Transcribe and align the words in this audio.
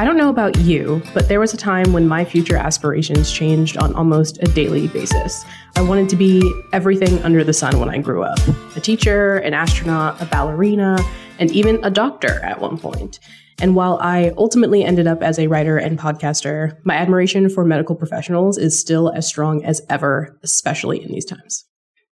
I 0.00 0.04
don't 0.04 0.16
know 0.16 0.28
about 0.28 0.56
you, 0.58 1.02
but 1.12 1.26
there 1.26 1.40
was 1.40 1.52
a 1.52 1.56
time 1.56 1.92
when 1.92 2.06
my 2.06 2.24
future 2.24 2.54
aspirations 2.54 3.32
changed 3.32 3.76
on 3.78 3.92
almost 3.94 4.38
a 4.40 4.46
daily 4.46 4.86
basis. 4.86 5.44
I 5.74 5.82
wanted 5.82 6.08
to 6.10 6.16
be 6.16 6.40
everything 6.72 7.20
under 7.24 7.42
the 7.42 7.52
sun 7.52 7.80
when 7.80 7.90
I 7.90 7.98
grew 7.98 8.22
up 8.22 8.38
a 8.76 8.80
teacher, 8.80 9.38
an 9.38 9.54
astronaut, 9.54 10.22
a 10.22 10.26
ballerina, 10.26 10.98
and 11.40 11.50
even 11.50 11.84
a 11.84 11.90
doctor 11.90 12.38
at 12.44 12.60
one 12.60 12.78
point. 12.78 13.18
And 13.60 13.74
while 13.74 13.98
I 14.00 14.32
ultimately 14.36 14.84
ended 14.84 15.08
up 15.08 15.20
as 15.20 15.36
a 15.36 15.48
writer 15.48 15.78
and 15.78 15.98
podcaster, 15.98 16.76
my 16.84 16.94
admiration 16.94 17.48
for 17.50 17.64
medical 17.64 17.96
professionals 17.96 18.56
is 18.56 18.78
still 18.78 19.10
as 19.10 19.26
strong 19.26 19.64
as 19.64 19.82
ever, 19.90 20.38
especially 20.44 21.02
in 21.02 21.10
these 21.10 21.24
times. 21.24 21.67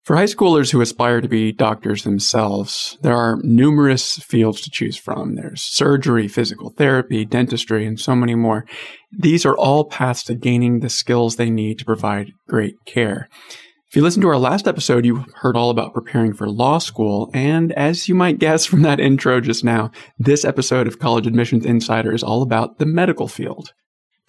For 0.04 0.16
high 0.16 0.24
schoolers 0.24 0.72
who 0.72 0.80
aspire 0.80 1.20
to 1.20 1.28
be 1.28 1.52
doctors 1.52 2.04
themselves, 2.04 2.96
there 3.02 3.14
are 3.14 3.38
numerous 3.42 4.16
fields 4.16 4.62
to 4.62 4.70
choose 4.70 4.96
from. 4.96 5.34
There's 5.34 5.62
surgery, 5.62 6.26
physical 6.26 6.70
therapy, 6.70 7.26
dentistry, 7.26 7.86
and 7.86 8.00
so 8.00 8.14
many 8.14 8.34
more. 8.34 8.64
These 9.12 9.44
are 9.44 9.56
all 9.56 9.84
paths 9.84 10.24
to 10.24 10.34
gaining 10.34 10.80
the 10.80 10.88
skills 10.88 11.36
they 11.36 11.50
need 11.50 11.78
to 11.80 11.84
provide 11.84 12.32
great 12.48 12.76
care. 12.86 13.28
If 13.90 13.96
you 13.96 14.02
listened 14.02 14.22
to 14.22 14.28
our 14.28 14.38
last 14.38 14.66
episode, 14.66 15.04
you 15.04 15.26
heard 15.34 15.56
all 15.56 15.68
about 15.68 15.92
preparing 15.92 16.32
for 16.32 16.48
law 16.48 16.78
school. 16.78 17.28
And 17.34 17.72
as 17.72 18.08
you 18.08 18.14
might 18.14 18.38
guess 18.38 18.64
from 18.64 18.82
that 18.82 19.00
intro 19.00 19.40
just 19.40 19.64
now, 19.64 19.90
this 20.18 20.44
episode 20.44 20.86
of 20.86 20.98
College 20.98 21.26
Admissions 21.26 21.66
Insider 21.66 22.12
is 22.12 22.22
all 22.22 22.42
about 22.42 22.78
the 22.78 22.86
medical 22.86 23.28
field. 23.28 23.72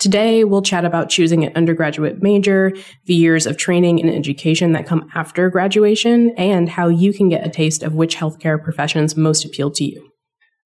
Today, 0.02 0.44
we'll 0.44 0.64
chat 0.64 0.84
about 0.84 1.10
choosing 1.10 1.44
an 1.44 1.56
undergraduate 1.56 2.24
major, 2.24 2.74
the 3.06 3.14
years 3.14 3.46
of 3.46 3.56
training 3.56 4.02
and 4.02 4.10
education 4.10 4.72
that 4.72 4.88
come 4.88 5.08
after 5.14 5.48
graduation, 5.52 6.32
and 6.38 6.68
how 6.68 6.88
you 6.88 7.14
can 7.14 7.30
get 7.30 7.46
a 7.46 7.52
taste 7.52 7.84
of 7.84 7.94
which 7.94 8.16
healthcare 8.16 8.62
professions 8.62 9.16
most 9.16 9.46
appeal 9.46 9.70
to 9.70 9.84
you. 9.84 10.11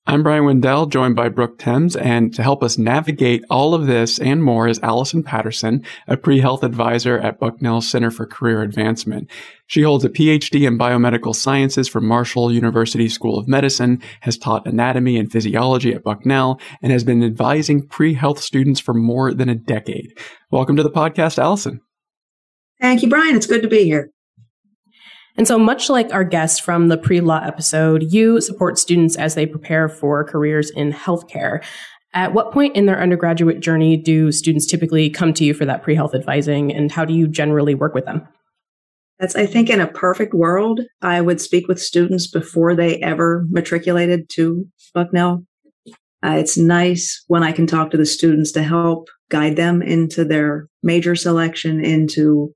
I'm 0.07 0.21
Bryan 0.21 0.45
Wendell, 0.45 0.85
joined 0.85 1.15
by 1.15 1.29
Brooke 1.29 1.57
Thames, 1.57 1.95
and 1.95 2.31
to 2.35 2.43
help 2.43 2.61
us 2.61 2.77
navigate 2.77 3.43
all 3.49 3.73
of 3.73 3.87
this 3.87 4.19
and 4.19 4.43
more 4.43 4.67
is 4.67 4.79
Allison 4.83 5.23
Patterson, 5.23 5.83
a 6.07 6.15
pre-health 6.15 6.63
advisor 6.63 7.17
at 7.17 7.39
Bucknell 7.39 7.81
Center 7.81 8.11
for 8.11 8.27
Career 8.27 8.61
Advancement. 8.61 9.27
She 9.65 9.81
holds 9.81 10.05
a 10.05 10.09
PhD 10.09 10.67
in 10.67 10.77
biomedical 10.77 11.33
sciences 11.33 11.87
from 11.87 12.05
Marshall 12.05 12.51
University 12.51 13.09
School 13.09 13.39
of 13.39 13.47
Medicine, 13.47 13.99
has 14.19 14.37
taught 14.37 14.67
anatomy 14.67 15.17
and 15.17 15.31
physiology 15.31 15.91
at 15.91 16.03
Bucknell, 16.03 16.59
and 16.83 16.91
has 16.91 17.03
been 17.03 17.23
advising 17.23 17.87
pre-health 17.87 18.39
students 18.39 18.79
for 18.79 18.93
more 18.93 19.33
than 19.33 19.49
a 19.49 19.55
decade. 19.55 20.15
Welcome 20.51 20.75
to 20.75 20.83
the 20.83 20.91
podcast, 20.91 21.39
Allison. 21.39 21.81
Thank 22.79 23.01
you, 23.01 23.09
Brian. 23.09 23.35
It's 23.35 23.47
good 23.47 23.63
to 23.63 23.67
be 23.67 23.85
here. 23.85 24.11
And 25.37 25.47
so, 25.47 25.59
much 25.59 25.89
like 25.89 26.13
our 26.13 26.23
guest 26.23 26.61
from 26.61 26.87
the 26.87 26.97
pre 26.97 27.19
law 27.19 27.41
episode, 27.43 28.13
you 28.13 28.39
support 28.39 28.77
students 28.77 29.15
as 29.15 29.35
they 29.35 29.45
prepare 29.45 29.89
for 29.89 30.23
careers 30.23 30.69
in 30.69 30.93
healthcare. 30.93 31.63
At 32.13 32.33
what 32.33 32.53
point 32.53 32.77
in 32.77 32.85
their 32.85 33.01
undergraduate 33.01 33.59
journey 33.59 33.97
do 33.97 34.31
students 34.31 34.65
typically 34.65 35.09
come 35.09 35.33
to 35.33 35.43
you 35.43 35.53
for 35.53 35.65
that 35.65 35.83
pre 35.83 35.95
health 35.95 36.15
advising, 36.15 36.73
and 36.73 36.91
how 36.91 37.03
do 37.03 37.13
you 37.13 37.27
generally 37.27 37.75
work 37.75 37.93
with 37.93 38.05
them? 38.05 38.27
That's, 39.19 39.35
I 39.35 39.45
think, 39.45 39.69
in 39.69 39.81
a 39.81 39.87
perfect 39.87 40.33
world, 40.33 40.81
I 41.01 41.21
would 41.21 41.41
speak 41.41 41.67
with 41.67 41.81
students 41.81 42.27
before 42.27 42.75
they 42.75 43.01
ever 43.01 43.45
matriculated 43.49 44.29
to 44.31 44.65
Bucknell. 44.93 45.45
Uh, 46.25 46.37
it's 46.37 46.57
nice 46.57 47.23
when 47.27 47.43
I 47.43 47.51
can 47.51 47.67
talk 47.67 47.91
to 47.91 47.97
the 47.97 48.05
students 48.05 48.51
to 48.53 48.63
help 48.63 49.09
guide 49.29 49.57
them 49.57 49.81
into 49.81 50.25
their 50.25 50.67
major 50.81 51.15
selection, 51.15 51.83
into 51.83 52.53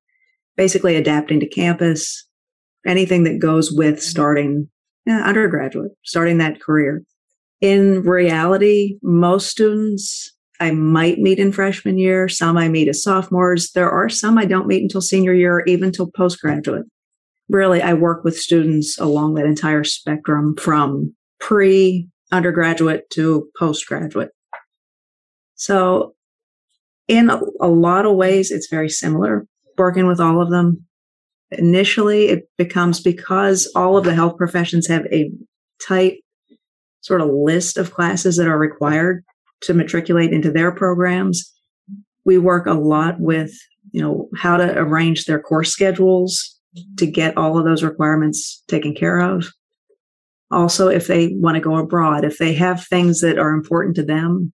basically 0.58 0.95
adapting 0.95 1.39
to 1.41 1.47
campus, 1.47 2.28
anything 2.85 3.23
that 3.23 3.39
goes 3.39 3.72
with 3.72 4.02
starting 4.02 4.69
yeah, 5.05 5.23
undergraduate, 5.23 5.91
starting 6.03 6.38
that 6.38 6.61
career. 6.61 7.03
In 7.61 8.03
reality, 8.03 8.97
most 9.02 9.47
students 9.47 10.31
I 10.59 10.71
might 10.71 11.19
meet 11.19 11.39
in 11.39 11.52
freshman 11.52 11.98
year, 11.98 12.27
some 12.27 12.58
I 12.58 12.67
meet 12.67 12.89
as 12.89 13.02
sophomores. 13.02 13.71
There 13.71 13.89
are 13.89 14.09
some 14.09 14.37
I 14.37 14.45
don't 14.45 14.67
meet 14.67 14.83
until 14.83 15.02
senior 15.02 15.33
year, 15.33 15.55
or 15.55 15.65
even 15.65 15.92
till 15.92 16.11
postgraduate. 16.11 16.86
Really, 17.48 17.81
I 17.81 17.93
work 17.93 18.23
with 18.23 18.37
students 18.37 18.99
along 18.99 19.33
that 19.36 19.45
entire 19.45 19.83
spectrum 19.83 20.55
from 20.58 21.15
pre 21.39 22.08
undergraduate 22.32 23.09
to 23.11 23.49
postgraduate. 23.58 24.30
So 25.55 26.14
in 27.08 27.30
a 27.30 27.67
lot 27.67 28.05
of 28.05 28.15
ways, 28.15 28.52
it's 28.52 28.67
very 28.67 28.89
similar 28.89 29.48
working 29.77 30.08
with 30.08 30.20
all 30.20 30.42
of 30.42 30.52
them 30.52 30.86
initially 31.52 32.27
it 32.27 32.49
becomes 32.58 32.99
because 32.99 33.71
all 33.76 33.98
of 33.98 34.05
the 34.05 34.14
health 34.14 34.37
professions 34.37 34.87
have 34.87 35.05
a 35.08 35.32
tight 35.86 36.23
sort 37.02 37.21
of 37.21 37.30
list 37.30 37.77
of 37.77 37.93
classes 37.93 38.37
that 38.37 38.48
are 38.48 38.58
required 38.58 39.23
to 39.61 39.73
matriculate 39.73 40.32
into 40.32 40.52
their 40.52 40.71
programs. 40.71 41.54
We 42.26 42.38
work 42.38 42.65
a 42.65 42.73
lot 42.73 43.20
with, 43.20 43.52
you 43.92 44.02
know, 44.02 44.30
how 44.38 44.58
to 44.58 44.77
arrange 44.77 45.26
their 45.26 45.39
course 45.39 45.71
schedules 45.71 46.58
to 46.98 47.08
get 47.08 47.38
all 47.38 47.58
of 47.58 47.65
those 47.65 47.83
requirements 47.83 48.64
taken 48.67 48.93
care 48.93 49.20
of. 49.20 49.45
Also, 50.52 50.88
if 50.88 51.08
they 51.08 51.30
want 51.36 51.55
to 51.55 51.61
go 51.61 51.77
abroad, 51.77 52.26
if 52.26 52.38
they 52.38 52.54
have 52.54 52.86
things 52.86 53.21
that 53.21 53.38
are 53.38 53.52
important 53.52 53.95
to 53.95 54.04
them, 54.04 54.52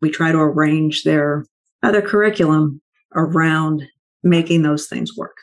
we 0.00 0.10
try 0.10 0.32
to 0.32 0.38
arrange 0.38 1.02
their 1.02 1.44
other 1.82 2.02
curriculum 2.02 2.80
around 3.14 3.82
making 4.22 4.62
those 4.62 4.86
things 4.86 5.16
work. 5.16 5.36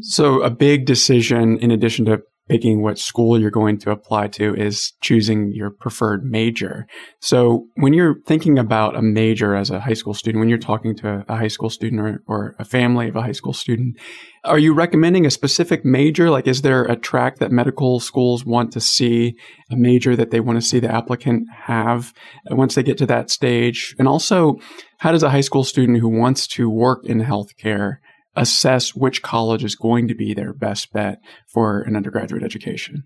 So, 0.00 0.42
a 0.42 0.50
big 0.50 0.86
decision, 0.86 1.58
in 1.58 1.70
addition 1.70 2.06
to 2.06 2.22
picking 2.48 2.82
what 2.82 2.98
school 2.98 3.38
you're 3.38 3.50
going 3.50 3.78
to 3.78 3.90
apply 3.90 4.26
to, 4.26 4.54
is 4.54 4.92
choosing 5.00 5.52
your 5.52 5.70
preferred 5.70 6.24
major. 6.24 6.86
So, 7.20 7.66
when 7.74 7.92
you're 7.92 8.16
thinking 8.26 8.58
about 8.58 8.96
a 8.96 9.02
major 9.02 9.54
as 9.54 9.68
a 9.68 9.80
high 9.80 9.92
school 9.92 10.14
student, 10.14 10.40
when 10.40 10.48
you're 10.48 10.56
talking 10.56 10.96
to 10.96 11.24
a 11.28 11.36
high 11.36 11.48
school 11.48 11.68
student 11.68 12.00
or, 12.00 12.22
or 12.26 12.56
a 12.58 12.64
family 12.64 13.08
of 13.08 13.16
a 13.16 13.20
high 13.20 13.32
school 13.32 13.52
student, 13.52 13.98
are 14.44 14.58
you 14.58 14.72
recommending 14.72 15.26
a 15.26 15.30
specific 15.30 15.84
major? 15.84 16.30
Like, 16.30 16.46
is 16.46 16.62
there 16.62 16.84
a 16.84 16.96
track 16.96 17.38
that 17.38 17.52
medical 17.52 18.00
schools 18.00 18.46
want 18.46 18.72
to 18.72 18.80
see, 18.80 19.36
a 19.70 19.76
major 19.76 20.16
that 20.16 20.30
they 20.30 20.40
want 20.40 20.58
to 20.58 20.66
see 20.66 20.80
the 20.80 20.92
applicant 20.92 21.48
have 21.66 22.14
uh, 22.50 22.56
once 22.56 22.76
they 22.76 22.82
get 22.82 22.96
to 22.98 23.06
that 23.06 23.28
stage? 23.28 23.94
And 23.98 24.08
also, 24.08 24.56
how 24.98 25.12
does 25.12 25.22
a 25.22 25.30
high 25.30 25.42
school 25.42 25.64
student 25.64 25.98
who 25.98 26.08
wants 26.08 26.46
to 26.46 26.70
work 26.70 27.04
in 27.04 27.20
healthcare 27.20 27.98
assess 28.34 28.94
which 28.94 29.22
college 29.22 29.64
is 29.64 29.74
going 29.74 30.08
to 30.08 30.14
be 30.14 30.34
their 30.34 30.52
best 30.52 30.92
bet 30.92 31.18
for 31.48 31.82
an 31.82 31.96
undergraduate 31.96 32.42
education? 32.42 33.04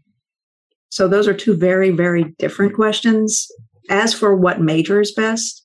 So 0.89 1.09
those 1.09 1.27
are 1.27 1.35
two 1.35 1.57
very, 1.57 1.91
very 1.91 2.35
different 2.39 2.75
questions. 2.75 3.49
As 3.91 4.15
for 4.15 4.37
what 4.37 4.61
major 4.61 5.01
is 5.01 5.13
best, 5.13 5.65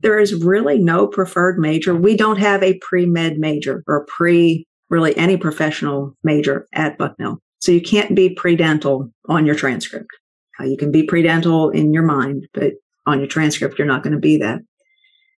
there 0.00 0.18
is 0.18 0.34
really 0.34 0.78
no 0.78 1.06
preferred 1.06 1.58
major. 1.58 1.94
We 1.94 2.16
don't 2.16 2.38
have 2.38 2.62
a 2.62 2.78
pre 2.78 3.06
med 3.06 3.38
major 3.38 3.82
or 3.86 4.04
pre 4.06 4.66
really 4.90 5.16
any 5.16 5.36
professional 5.36 6.14
major 6.22 6.66
at 6.72 6.98
Bucknell. 6.98 7.38
So 7.60 7.72
you 7.72 7.80
can't 7.80 8.14
be 8.14 8.34
pre 8.34 8.56
dental 8.56 9.10
on 9.28 9.46
your 9.46 9.54
transcript. 9.54 10.08
Uh, 10.60 10.64
you 10.64 10.76
can 10.76 10.92
be 10.92 11.04
pre 11.04 11.22
dental 11.22 11.70
in 11.70 11.92
your 11.92 12.04
mind, 12.04 12.46
but 12.52 12.74
on 13.06 13.18
your 13.18 13.28
transcript, 13.28 13.78
you're 13.78 13.86
not 13.86 14.02
going 14.02 14.12
to 14.12 14.18
be 14.18 14.36
that 14.38 14.60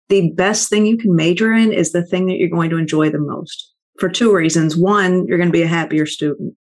the 0.09 0.31
best 0.31 0.69
thing 0.69 0.85
you 0.85 0.97
can 0.97 1.15
major 1.15 1.53
in 1.53 1.71
is 1.71 1.91
the 1.91 2.05
thing 2.05 2.25
that 2.27 2.37
you're 2.37 2.49
going 2.49 2.69
to 2.71 2.77
enjoy 2.77 3.09
the 3.09 3.19
most 3.19 3.73
for 3.99 4.09
two 4.09 4.33
reasons. 4.33 4.75
One, 4.75 5.25
you're 5.27 5.37
going 5.37 5.49
to 5.49 5.53
be 5.53 5.61
a 5.61 5.67
happier 5.67 6.05
student. 6.05 6.55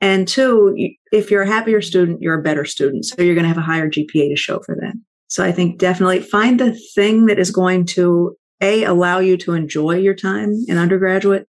And 0.00 0.28
two, 0.28 0.76
if 1.10 1.30
you're 1.30 1.42
a 1.42 1.46
happier 1.46 1.80
student, 1.80 2.20
you're 2.20 2.38
a 2.38 2.42
better 2.42 2.64
student. 2.64 3.06
So 3.06 3.22
you're 3.22 3.34
going 3.34 3.44
to 3.44 3.48
have 3.48 3.58
a 3.58 3.62
higher 3.62 3.90
GPA 3.90 4.28
to 4.28 4.36
show 4.36 4.60
for 4.60 4.76
that. 4.76 4.94
So 5.28 5.44
I 5.44 5.52
think 5.52 5.78
definitely 5.78 6.20
find 6.20 6.60
the 6.60 6.78
thing 6.94 7.26
that 7.26 7.38
is 7.38 7.50
going 7.50 7.86
to 7.86 8.36
A, 8.60 8.84
allow 8.84 9.18
you 9.18 9.36
to 9.38 9.54
enjoy 9.54 9.96
your 9.96 10.14
time 10.14 10.52
in 10.68 10.78
undergraduate 10.78 11.48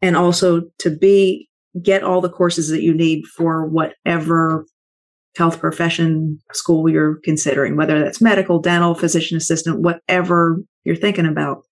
and 0.00 0.16
also 0.16 0.62
to 0.78 0.90
B, 0.90 1.48
get 1.82 2.02
all 2.02 2.20
the 2.20 2.30
courses 2.30 2.68
that 2.68 2.82
you 2.82 2.94
need 2.94 3.26
for 3.26 3.66
whatever 3.66 4.64
health 5.36 5.60
profession 5.60 6.40
school 6.52 6.88
you're 6.88 7.16
considering, 7.24 7.76
whether 7.76 8.00
that's 8.00 8.20
medical, 8.20 8.58
dental, 8.58 8.94
physician 8.94 9.36
assistant, 9.36 9.80
whatever 9.80 10.58
you're 10.84 10.96
thinking 10.96 11.26
about. 11.26 11.62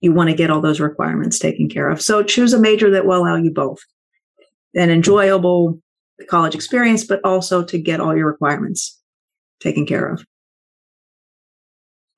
You 0.00 0.12
want 0.12 0.30
to 0.30 0.36
get 0.36 0.50
all 0.50 0.60
those 0.60 0.80
requirements 0.80 1.38
taken 1.38 1.68
care 1.68 1.88
of. 1.88 2.02
So 2.02 2.22
choose 2.22 2.52
a 2.52 2.58
major 2.58 2.90
that 2.90 3.06
will 3.06 3.22
allow 3.22 3.36
you 3.36 3.52
both 3.52 3.78
an 4.74 4.90
enjoyable 4.90 5.78
college 6.28 6.54
experience, 6.54 7.04
but 7.04 7.20
also 7.24 7.62
to 7.64 7.78
get 7.78 8.00
all 8.00 8.16
your 8.16 8.26
requirements 8.26 9.00
taken 9.60 9.86
care 9.86 10.06
of. 10.06 10.24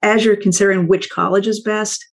As 0.03 0.25
you're 0.25 0.37
considering 0.37 0.89
which 0.89 1.11
college 1.11 1.47
is 1.47 1.63
best, 1.63 2.05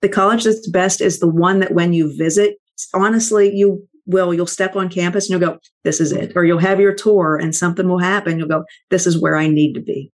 the 0.00 0.08
college 0.08 0.44
that's 0.44 0.68
best 0.68 1.00
is 1.00 1.18
the 1.18 1.28
one 1.28 1.60
that 1.60 1.72
when 1.72 1.92
you 1.92 2.14
visit, 2.16 2.56
honestly, 2.94 3.54
you 3.54 3.86
will 4.08 4.34
you'll 4.34 4.46
step 4.46 4.74
on 4.74 4.88
campus 4.88 5.30
and 5.30 5.40
you'll 5.40 5.50
go 5.50 5.58
this 5.84 6.00
is 6.00 6.12
it 6.12 6.32
or 6.34 6.44
you'll 6.44 6.58
have 6.58 6.80
your 6.80 6.94
tour 6.94 7.36
and 7.36 7.54
something 7.54 7.88
will 7.88 7.98
happen 7.98 8.38
you'll 8.38 8.48
go 8.48 8.64
this 8.90 9.06
is 9.06 9.20
where 9.20 9.36
i 9.36 9.46
need 9.46 9.74
to 9.74 9.80
be 9.80 10.10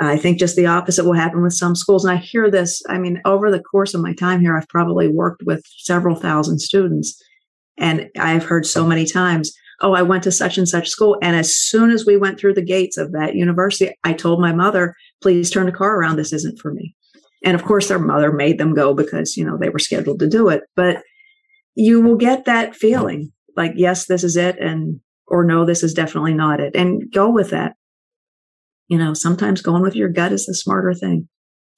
i 0.00 0.16
think 0.16 0.38
just 0.38 0.56
the 0.56 0.66
opposite 0.66 1.04
will 1.04 1.12
happen 1.12 1.42
with 1.42 1.52
some 1.52 1.76
schools 1.76 2.04
and 2.04 2.12
i 2.12 2.20
hear 2.20 2.50
this 2.50 2.82
i 2.88 2.98
mean 2.98 3.20
over 3.24 3.50
the 3.50 3.62
course 3.62 3.94
of 3.94 4.00
my 4.00 4.12
time 4.14 4.40
here 4.40 4.56
i've 4.56 4.68
probably 4.68 5.08
worked 5.08 5.42
with 5.44 5.62
several 5.78 6.16
thousand 6.16 6.58
students 6.58 7.22
and 7.78 8.08
i've 8.18 8.44
heard 8.44 8.66
so 8.66 8.86
many 8.86 9.06
times 9.06 9.52
oh 9.80 9.92
i 9.92 10.02
went 10.02 10.22
to 10.22 10.32
such 10.32 10.58
and 10.58 10.68
such 10.68 10.88
school 10.88 11.16
and 11.22 11.36
as 11.36 11.56
soon 11.56 11.90
as 11.90 12.04
we 12.06 12.16
went 12.16 12.38
through 12.38 12.54
the 12.54 12.64
gates 12.64 12.96
of 12.96 13.12
that 13.12 13.34
university 13.34 13.94
i 14.02 14.12
told 14.12 14.40
my 14.40 14.52
mother 14.52 14.94
please 15.24 15.50
turn 15.50 15.64
the 15.64 15.72
car 15.72 15.98
around. 15.98 16.16
This 16.16 16.34
isn't 16.34 16.58
for 16.58 16.72
me. 16.72 16.94
And 17.42 17.54
of 17.54 17.64
course, 17.64 17.88
their 17.88 17.98
mother 17.98 18.30
made 18.30 18.58
them 18.58 18.74
go 18.74 18.92
because, 18.92 19.38
you 19.38 19.44
know, 19.44 19.56
they 19.56 19.70
were 19.70 19.78
scheduled 19.78 20.18
to 20.20 20.28
do 20.28 20.50
it. 20.50 20.62
But 20.76 21.02
you 21.74 22.00
will 22.00 22.16
get 22.16 22.44
that 22.44 22.74
feeling 22.74 23.32
like, 23.56 23.72
yes, 23.76 24.06
this 24.06 24.24
is 24.24 24.36
it. 24.36 24.58
And, 24.58 25.00
or 25.26 25.44
no, 25.44 25.64
this 25.64 25.82
is 25.82 25.94
definitely 25.94 26.34
not 26.34 26.60
it. 26.60 26.74
And 26.74 27.02
go 27.12 27.30
with 27.30 27.50
that. 27.50 27.74
You 28.88 28.98
know, 28.98 29.14
sometimes 29.14 29.62
going 29.62 29.82
with 29.82 29.96
your 29.96 30.10
gut 30.10 30.32
is 30.32 30.46
the 30.46 30.54
smarter 30.54 30.92
thing. 30.92 31.28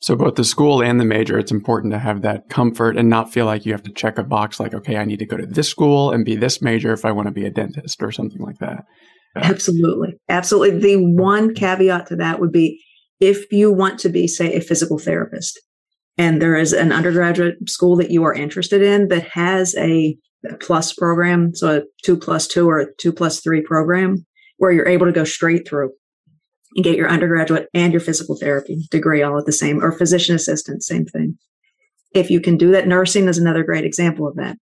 So 0.01 0.15
both 0.15 0.35
the 0.35 0.45
school 0.45 0.83
and 0.83 1.01
the 1.01 1.05
major, 1.05 1.39
it's 1.39 1.53
important 1.53 1.93
to 1.93 1.99
have 1.99 2.23
that 2.23 2.49
comfort 2.51 2.99
and 2.99 3.09
not 3.09 3.33
feel 3.33 3.47
like 3.47 3.65
you 3.65 3.73
have 3.73 3.83
to 3.85 3.93
check 3.93 4.19
a 4.19 4.25
box 4.25 4.61
like, 4.61 4.75
okay, 4.75 4.97
I 4.97 5.05
need 5.05 5.21
to 5.21 5.27
go 5.27 5.37
to 5.37 5.47
this 5.47 5.69
school 5.69 6.11
and 6.11 6.25
be 6.25 6.37
this 6.37 6.61
major 6.61 6.93
if 6.93 7.05
I 7.05 7.13
want 7.13 7.29
to 7.29 7.33
be 7.33 7.47
a 7.47 7.51
dentist 7.51 8.03
or 8.03 8.13
something 8.13 8.43
like 8.43 8.59
that. 8.59 8.85
Absolutely. 9.37 10.15
Absolutely. 10.29 10.79
The 10.81 10.97
one 10.97 11.49
mm-hmm. 11.49 11.55
caveat 11.55 12.07
to 12.09 12.17
that 12.17 12.41
would 12.41 12.53
be 12.53 12.83
if 13.21 13.51
you 13.51 13.73
want 13.73 13.99
to 14.01 14.09
be, 14.09 14.27
say, 14.29 14.55
a 14.55 14.61
physical 14.61 14.99
therapist, 14.99 15.61
and 16.19 16.41
there 16.41 16.57
is 16.57 16.73
an 16.73 16.93
undergraduate 16.93 17.57
school 17.69 17.97
that 17.97 18.11
you 18.11 18.25
are 18.25 18.33
interested 18.33 18.83
in 18.83 19.09
that 19.09 19.29
has 19.29 19.75
a, 19.77 20.17
plus 20.61 20.93
program, 20.93 21.53
so 21.57 21.79
a 21.79 21.83
two 22.05 22.17
plus 22.17 22.47
two 22.47 22.69
or 22.69 22.79
a 22.79 22.95
two 22.99 23.13
plus 23.13 23.41
three 23.41 23.63
program 23.63 24.25
where 24.59 24.71
you're 24.71 24.87
able 24.87 25.05
to 25.05 25.11
go 25.11 25.25
straight 25.25 25.67
through 25.67 25.91
and 26.77 26.85
get 26.85 26.97
your 26.97 27.09
undergraduate 27.09 27.69
and 27.75 27.93
your 27.93 28.01
physical 28.01 28.37
therapy 28.37 28.87
degree 28.93 29.23
all 29.23 29.39
at 29.39 29.47
the 29.47 29.51
same, 29.51 29.83
or 29.83 29.91
physician 29.91 30.37
assistant, 30.37 30.85
same 30.85 31.05
thing. 31.05 31.37
If 32.15 32.31
you 32.31 32.41
can 32.41 32.57
do 32.57 32.71
that, 32.73 32.87
nursing 32.87 33.27
is 33.27 33.39
another 33.39 33.65
great 33.65 33.85
example 33.85 34.29
of 34.29 34.37
that. 34.37 34.57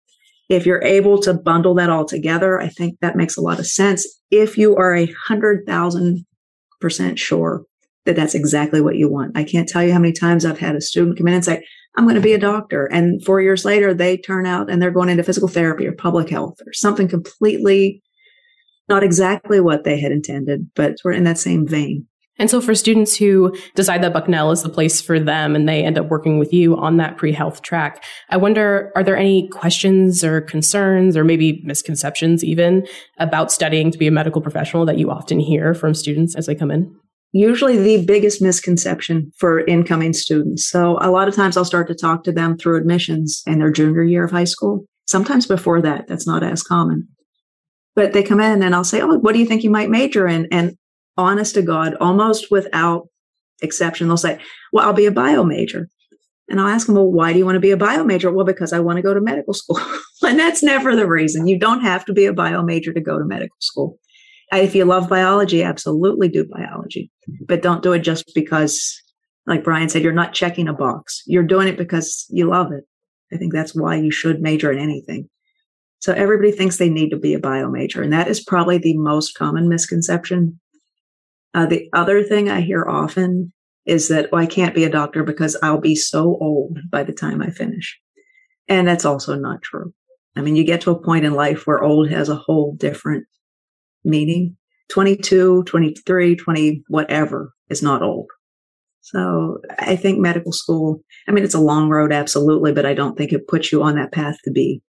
If 0.49 0.65
you're 0.65 0.83
able 0.83 1.21
to 1.23 1.35
bundle 1.35 1.75
that 1.75 1.91
all 1.91 2.05
together, 2.07 2.61
I 2.61 2.69
think 2.69 2.99
that 3.01 3.17
makes 3.17 3.37
a 3.37 3.43
lot 3.43 3.59
of 3.59 3.67
sense. 3.67 4.07
If 4.31 4.57
you 4.57 4.77
are 4.77 4.95
a 4.95 5.13
hundred 5.27 5.67
thousand 5.67 6.25
percent 6.81 7.19
sure 7.19 7.63
that 8.05 8.17
that's 8.17 8.35
exactly 8.35 8.81
what 8.81 8.97
you 8.97 9.11
want. 9.11 9.37
I 9.37 9.45
can't 9.45 9.69
tell 9.69 9.83
you 9.83 9.93
how 9.93 9.99
many 9.99 10.13
times 10.13 10.45
I've 10.45 10.59
had 10.59 10.77
a 10.77 10.81
student 10.81 11.19
come 11.19 11.29
in 11.29 11.35
and 11.35 11.45
say, 11.45 11.65
I'm 11.97 12.05
going 12.05 12.17
to 12.17 12.21
be 12.21 12.33
a 12.33 12.39
doctor. 12.39 12.87
And 12.87 13.25
four 13.25 13.41
years 13.41 13.65
later, 13.65 13.95
they 13.95 14.17
turn 14.17 14.47
out 14.47 14.71
and 14.71 14.83
they're 14.83 14.91
going 14.91 15.09
into 15.09 15.23
physical 15.23 15.49
therapy 15.49 15.87
or 15.87 15.93
public 15.93 16.29
health 16.29 16.57
or 16.67 16.73
something 16.73 17.09
completely 17.09 18.03
not 18.89 19.03
exactly 19.03 19.61
what 19.61 19.85
they 19.85 19.99
had 19.99 20.13
intended, 20.13 20.71
but 20.75 20.97
we're 21.05 21.13
in 21.13 21.25
that 21.25 21.39
same 21.39 21.67
vein. 21.67 22.07
And 22.39 22.51
so 22.51 22.61
for 22.61 22.75
students 22.75 23.17
who 23.17 23.55
decide 23.77 24.03
that 24.03 24.13
Bucknell 24.13 24.51
is 24.51 24.63
the 24.63 24.69
place 24.69 25.01
for 25.01 25.21
them 25.21 25.55
and 25.55 25.69
they 25.69 25.85
end 25.85 25.97
up 25.97 26.09
working 26.09 26.39
with 26.39 26.53
you 26.53 26.77
on 26.77 26.97
that 26.97 27.17
pre-health 27.17 27.63
track, 27.63 28.03
I 28.29 28.37
wonder, 28.37 28.91
are 28.97 29.05
there 29.05 29.17
any 29.17 29.49
questions 29.49 30.25
or 30.25 30.41
concerns 30.41 31.17
or 31.17 31.23
maybe 31.23 31.63
misconceptions 31.65 32.43
even 32.43 32.87
about 33.19 33.53
studying 33.53 33.93
to 33.93 33.99
be 33.99 34.09
a 34.09 34.11
medical 34.11 34.43
professional 34.43 34.85
that 34.87 34.99
you 34.99 35.11
often 35.11 35.39
hear 35.39 35.75
from 35.75 35.95
students 35.95 36.35
as 36.35 36.47
they 36.47 36.57
come 36.57 36.73
in? 36.73 36.95
Usually 37.37 37.77
the 37.77 38.05
biggest 38.07 38.41
misconception 38.41 39.33
for 39.37 39.67
incoming 39.67 40.13
students. 40.13 40.69
So 40.71 40.99
a 41.01 41.11
lot 41.11 41.27
of 41.27 41.35
times 41.35 41.57
I'll 41.57 41.65
start 41.65 41.89
to 41.89 41.95
talk 41.95 42.23
to 42.25 42.33
them 42.33 42.57
through 42.57 42.77
admissions 42.77 43.43
in 43.45 43.59
their 43.59 43.73
junior 43.73 44.05
year 44.05 44.23
of 44.23 44.31
high 44.31 44.45
school. 44.45 44.85
Sometimes 45.07 45.45
before 45.45 45.83
that, 45.83 46.07
that's 46.07 46.29
not 46.29 46.45
as 46.45 46.63
common. 46.63 47.09
But 47.97 48.13
they 48.13 48.23
come 48.23 48.39
in 48.39 48.63
and 48.63 48.73
I'll 48.73 48.85
say, 48.85 49.01
Oh, 49.01 49.19
what 49.19 49.33
do 49.33 49.41
you 49.41 49.47
think 49.47 49.65
you 49.65 49.71
might 49.71 49.91
major 49.91 50.29
in? 50.29 50.47
And 50.53 50.77
honest 51.17 51.55
to 51.55 51.63
God, 51.63 51.97
almost 51.97 52.53
without 52.53 53.09
exception, 53.61 54.07
they'll 54.07 54.17
say, 54.17 54.39
Well, 54.73 54.87
I'll 54.87 54.93
be 54.93 55.07
a 55.07 55.11
bio 55.11 55.43
major. 55.43 55.89
And 56.49 56.61
I'll 56.61 56.69
ask 56.69 56.87
them, 56.87 56.95
Well, 56.95 57.11
why 57.11 57.33
do 57.33 57.41
you 57.41 57.45
want 57.45 57.57
to 57.57 57.61
be 57.61 57.73
a 57.73 57.77
bio 57.77 58.05
major? 58.05 58.31
Well, 58.31 58.47
because 58.47 58.73
I 58.73 58.79
want 58.79 58.99
to 58.99 59.03
go 59.03 59.13
to 59.13 59.21
medical 59.21 59.55
school. 59.55 59.81
and 60.23 60.39
that's 60.39 60.63
never 60.63 60.95
the 60.95 61.09
reason. 61.09 61.49
You 61.49 61.59
don't 61.59 61.81
have 61.81 62.05
to 62.05 62.13
be 62.13 62.27
a 62.27 62.33
bio 62.33 62.63
major 62.63 62.93
to 62.93 63.01
go 63.01 63.19
to 63.19 63.25
medical 63.25 63.57
school. 63.59 63.99
If 64.59 64.75
you 64.75 64.85
love 64.85 65.09
biology, 65.09 65.63
absolutely 65.63 66.29
do 66.29 66.47
biology, 66.47 67.11
but 67.47 67.63
don't 67.63 67.83
do 67.83 67.93
it 67.93 68.01
just 68.01 68.33
because, 68.35 69.01
like 69.47 69.65
Bryan 69.65 69.89
said, 69.89 70.03
you're 70.03 70.13
not 70.13 70.35
checking 70.35 70.69
a 70.69 70.73
box. 70.73 71.23
You're 71.27 71.43
doing 71.43 71.69
it 71.69 71.79
because 71.79 72.27
you 72.29 72.49
love 72.49 72.73
it. 72.73 72.85
I 73.33 73.37
think 73.37 73.53
that's 73.53 73.75
why 73.75 73.97
you 73.97 74.11
should 74.11 74.41
major 74.41 74.71
in 74.71 74.79
anything. 74.79 75.29
So 76.01 76.13
everybody 76.13 76.53
thinks 76.53 76.77
they 76.77 76.91
need 76.91 77.11
to 77.11 77.19
be 77.19 77.35
a 77.35 77.39
bio 77.39 77.71
major, 77.71 78.03
and 78.03 78.13
that 78.13 78.29
is 78.29 78.45
probably 78.45 78.79
the 78.79 78.97
most 78.97 79.37
common 79.37 79.69
misconception 79.69 80.61
uh, 81.55 81.67
the 81.67 81.89
other 81.93 82.23
thing 82.23 82.51
I 82.51 82.61
hear 82.61 82.85
often 82.85 83.53
is 83.87 84.09
that, 84.09 84.31
well, 84.33 84.43
I 84.43 84.47
can't 84.47 84.75
be 84.75 84.85
a 84.85 84.91
doctor 84.91 85.23
because 85.23 85.57
I'll 85.63 85.81
be 85.81 85.95
so 85.95 86.37
old 86.41 86.79
by 86.91 87.05
the 87.05 87.13
time 87.13 87.41
I 87.41 87.51
finish. 87.51 87.99
And 88.69 88.89
that's 88.89 89.05
also 89.05 89.37
not 89.37 89.63
true. 89.63 89.95
I 90.37 90.41
mean, 90.41 90.57
you 90.57 90.65
get 90.65 90.81
to 90.83 90.91
a 90.91 91.01
point 91.01 91.25
in 91.25 91.35
life 91.35 91.67
where 91.67 91.83
old 91.83 92.11
has 92.11 92.29
a 92.29 92.35
whole 92.35 92.75
different 92.75 93.27
meaning. 94.05 94.57
22, 94.91 95.65
23, 95.65 96.37
20, 96.37 96.83
whatever 96.89 97.53
is 97.71 97.83
not 97.83 98.03
old. 98.03 98.27
So 99.01 99.59
I 99.79 99.97
think 99.97 100.19
medical 100.19 100.53
school, 100.53 101.01
I 101.29 101.33
mean, 101.33 101.45
it's 101.45 101.55
a 101.55 101.61
long 101.61 101.89
road, 101.89 102.13
absolutely, 102.13 102.73
but 102.73 102.87
I 102.87 102.95
don't 102.95 103.17
think 103.17 103.33
it 103.33 103.49
puts 103.49 103.71
you 103.71 103.83
on 103.83 103.97
that 103.97 104.13
path 104.13 104.37
to 104.45 104.51
be, 104.51 104.83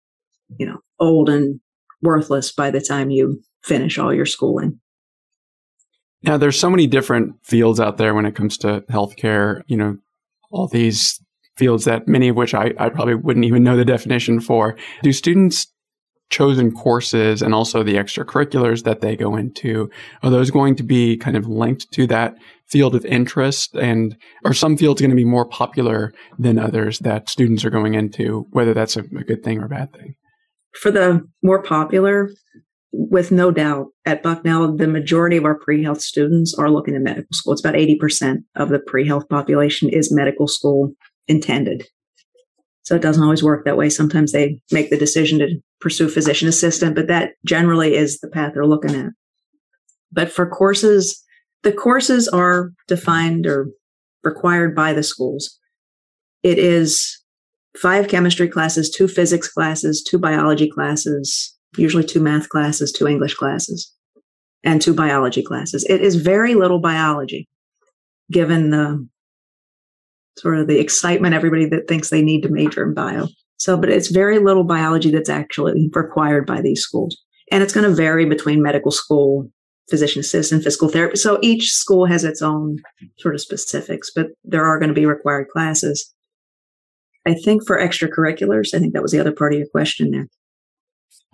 you 0.58 0.66
know, 0.66 0.78
old 1.00 1.30
and 1.30 1.60
worthless 2.02 2.52
by 2.52 2.72
the 2.72 2.82
time 2.82 3.10
you 3.10 3.42
finish 3.64 3.98
all 3.98 4.14
your 4.14 4.26
schooling. 4.26 4.80
Now, 6.24 6.38
there's 6.38 6.60
so 6.60 6.70
many 6.70 6.88
different 6.88 7.36
fields 7.44 7.80
out 7.80 7.98
there 7.98 8.16
when 8.16 8.26
it 8.26 8.36
comes 8.36 8.58
to 8.60 8.82
healthcare. 8.90 9.62
You 9.68 9.78
know, 9.78 9.98
all 10.50 10.68
these 10.68 11.20
fields 11.58 11.86
that 11.86 12.08
many 12.08 12.30
of 12.30 12.36
which 12.36 12.54
I, 12.54 12.74
I 12.78 12.90
probably 12.90 13.16
wouldn't 13.16 13.46
even 13.46 13.64
know 13.64 13.78
the 13.78 13.86
definition 13.86 14.40
for. 14.40 14.76
Do 15.04 15.12
students 15.14 15.68
chosen 16.30 16.72
courses 16.72 17.42
and 17.42 17.54
also 17.54 17.84
the 17.84 17.96
extracurriculars 17.96 18.84
that 18.84 19.02
they 19.02 19.16
go 19.16 19.36
into 19.36 19.90
are 20.24 20.30
those 20.30 20.50
going 20.50 20.76
to 20.76 20.84
be 20.84 21.18
kind 21.18 21.38
of 21.38 21.48
linked 21.48 21.92
to 21.92 22.08
that 22.08 22.36
field 22.68 22.96
of 22.96 23.06
interest 23.06 23.76
and 23.76 24.18
are 24.44 24.54
some 24.54 24.76
fields 24.76 25.00
going 25.00 25.12
to 25.12 25.16
be 25.16 25.24
more 25.24 25.46
popular 25.46 26.14
than 26.40 26.58
others 26.58 27.00
that 27.00 27.30
students 27.30 27.64
are 27.64 27.70
going 27.70 27.94
into 27.94 28.48
whether 28.52 28.74
that's 28.74 28.98
a, 28.98 29.02
a 29.02 29.24
good 29.24 29.44
thing 29.44 29.60
or 29.60 29.66
a 29.66 29.70
bad 29.70 29.94
thing 29.94 30.16
for 30.74 30.92
the 30.92 31.22
more 31.44 31.62
popular 31.62 32.32
with 32.98 33.32
no 33.32 33.52
doubt 33.52 33.88
at 34.06 34.24
Bucknell, 34.24 34.76
the 34.76 34.88
majority 34.88 35.36
of 35.38 35.46
our 35.46 35.60
pre-health 35.60 36.02
students 36.02 36.54
are 36.54 36.70
looking 36.70 36.96
at 36.96 37.02
medical 37.02 37.28
school. 37.34 37.54
It's 37.54 37.62
about 37.62 37.76
80% 37.76 38.38
of 38.56 38.70
the 38.70 38.80
pre-health 38.80 39.28
population 39.30 39.90
is 39.90 40.14
medical 40.14 40.48
school 40.48 40.94
intended. 41.28 41.86
So 42.84 42.96
it 42.96 43.02
doesn't 43.02 43.24
always 43.24 43.44
work 43.44 43.66
that 43.66 43.78
way. 43.78 43.90
Sometimes 43.90 44.32
they 44.32 44.60
make 44.72 44.90
the 44.90 44.98
decision 44.98 45.40
to 45.40 45.60
pursue 45.86 46.10
physician 46.10 46.48
assistant, 46.48 46.96
but 46.96 47.06
that 47.06 47.34
generally 47.46 47.94
is 47.94 48.20
the 48.20 48.28
path 48.28 48.54
they're 48.56 48.66
looking 48.66 48.96
at. 48.96 49.12
But 50.12 50.32
for 50.32 50.50
courses, 50.50 51.24
the 51.62 51.72
courses 51.72 52.28
are 52.28 52.72
defined 52.88 53.46
or 53.46 53.68
required 54.24 54.76
by 54.76 54.94
the 54.94 55.04
schools. 55.04 55.60
It 56.42 56.58
is 56.58 57.22
five 57.78 58.08
chemistry 58.08 58.48
classes, 58.48 58.90
two 58.90 59.08
physics 59.08 59.48
classes, 59.48 60.04
two 60.04 60.18
biology 60.18 60.68
classes, 60.68 61.56
usually 61.78 62.04
two 62.04 62.20
math 62.20 62.50
classes, 62.50 62.92
two 62.92 63.08
English 63.08 63.36
classes, 63.36 63.94
and 64.64 64.82
two 64.82 64.96
biology 64.96 65.44
classes. 65.44 65.86
It 65.88 66.02
is 66.02 66.16
very 66.16 66.56
little 66.56 66.80
biology, 66.80 67.48
given 68.32 68.72
the 68.72 69.08
sort 70.40 70.58
of 70.58 70.66
the 70.66 70.80
excitement 70.80 71.36
everybody 71.36 71.68
that 71.68 71.88
thinks 71.88 72.10
they 72.10 72.24
need 72.24 72.42
to 72.42 72.50
major 72.50 72.84
in 72.84 72.96
bio. 72.96 73.28
So, 73.58 73.78
but 73.78 73.90
it's 73.90 74.10
very 74.10 74.40
little 74.40 74.64
biology 74.64 75.12
that's 75.12 75.30
actually 75.30 75.90
required 75.94 76.46
by 76.46 76.62
these 76.62 76.82
schools. 76.82 77.18
And 77.52 77.64
it's 77.64 77.74
going 77.74 77.88
to 77.88 77.96
vary 77.96 78.26
between 78.26 78.62
medical 78.62 78.92
school, 78.92 79.50
physician 79.90 80.20
assistant, 80.20 80.64
physical 80.64 80.90
therapy. 80.90 81.16
So 81.16 81.40
each 81.42 81.72
school 81.72 82.06
has 82.06 82.24
its 82.24 82.42
own 82.42 82.78
sort 83.20 83.36
of 83.36 83.42
specifics, 83.42 84.12
but 84.14 84.28
there 84.44 84.66
are 84.66 84.80
going 84.80 84.90
to 84.90 84.96
be 84.96 85.06
required 85.06 85.48
classes. 85.50 86.14
I 87.26 87.34
think 87.34 87.66
for 87.66 87.80
extracurriculars, 87.80 88.74
I 88.74 88.80
think 88.80 88.94
that 88.94 89.02
was 89.02 89.12
the 89.12 89.20
other 89.20 89.32
part 89.32 89.54
of 89.54 89.60
your 89.60 89.68
question 89.70 90.12
there 90.12 90.28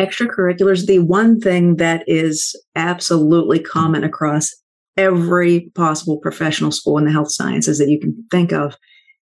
extracurriculars, 0.01 0.87
the 0.87 0.99
one 0.99 1.39
thing 1.39 1.75
that 1.75 2.03
is 2.07 2.55
absolutely 2.75 3.59
common 3.59 4.03
across 4.03 4.49
every 4.97 5.71
possible 5.75 6.17
professional 6.17 6.71
school 6.71 6.97
in 6.97 7.05
the 7.05 7.11
health 7.11 7.31
sciences 7.31 7.77
that 7.77 7.89
you 7.89 7.99
can 7.99 8.25
think 8.31 8.51
of, 8.51 8.75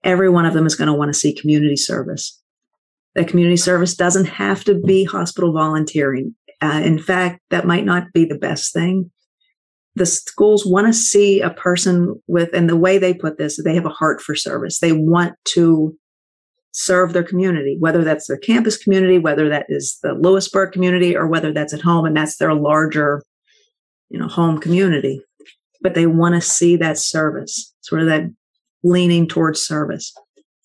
every 0.05 0.31
one 0.31 0.47
of 0.47 0.55
them 0.55 0.67
is 0.67 0.77
going 0.77 0.87
to 0.87 0.95
want 0.95 1.13
to 1.13 1.19
see 1.19 1.35
community 1.35 1.77
service. 1.77 2.40
That 3.15 3.29
community 3.29 3.57
service 3.57 3.95
doesn't 3.95 4.27
have 4.27 4.65
to 4.65 4.75
be 4.75 5.05
hospital 5.05 5.53
volunteering. 5.53 6.35
Uh, 6.61 6.81
in 6.85 6.99
fact, 6.99 7.41
that 7.51 7.67
might 7.67 7.85
not 7.85 8.13
be 8.13 8.25
the 8.25 8.39
best 8.39 8.73
thing. 8.73 9.11
The 9.97 10.07
schools 10.07 10.65
want 10.65 10.87
to 10.87 10.93
see 10.93 11.41
a 11.41 11.51
person 11.51 12.21
with, 12.29 12.55
and 12.55 12.69
the 12.69 12.77
way 12.77 12.99
they 12.99 13.13
put 13.13 13.39
this, 13.39 13.61
they 13.63 13.75
have 13.75 13.87
a 13.87 13.91
heart 13.91 14.21
for 14.21 14.37
service. 14.37 14.79
They 14.79 14.93
want 14.93 15.35
to 15.55 15.97
serve 16.73 17.13
their 17.13 17.25
community, 17.25 17.77
whether 17.81 18.05
that's 18.05 18.29
their 18.29 18.37
campus 18.37 18.77
community, 18.77 19.19
whether 19.19 19.49
that 19.49 19.67
is 19.69 19.99
the 20.03 20.15
Lewisburg 20.15 20.73
community, 20.73 21.17
or 21.17 21.27
whether 21.27 21.53
that's 21.53 21.75
at 21.75 21.81
home 21.81 22.05
and 22.05 22.17
that's 22.17 22.37
their 22.37 22.55
larger, 22.55 23.23
you 24.09 24.19
know, 24.21 24.29
home 24.29 24.59
community. 24.59 25.21
But 25.81 25.95
they 25.95 26.07
want 26.07 26.37
to 26.37 26.41
see 26.41 26.77
that 26.77 26.99
service, 26.99 27.75
sort 27.81 28.03
of 28.03 28.07
that 28.09 28.33
leaning 28.85 29.27
towards 29.27 29.61
service. 29.61 30.15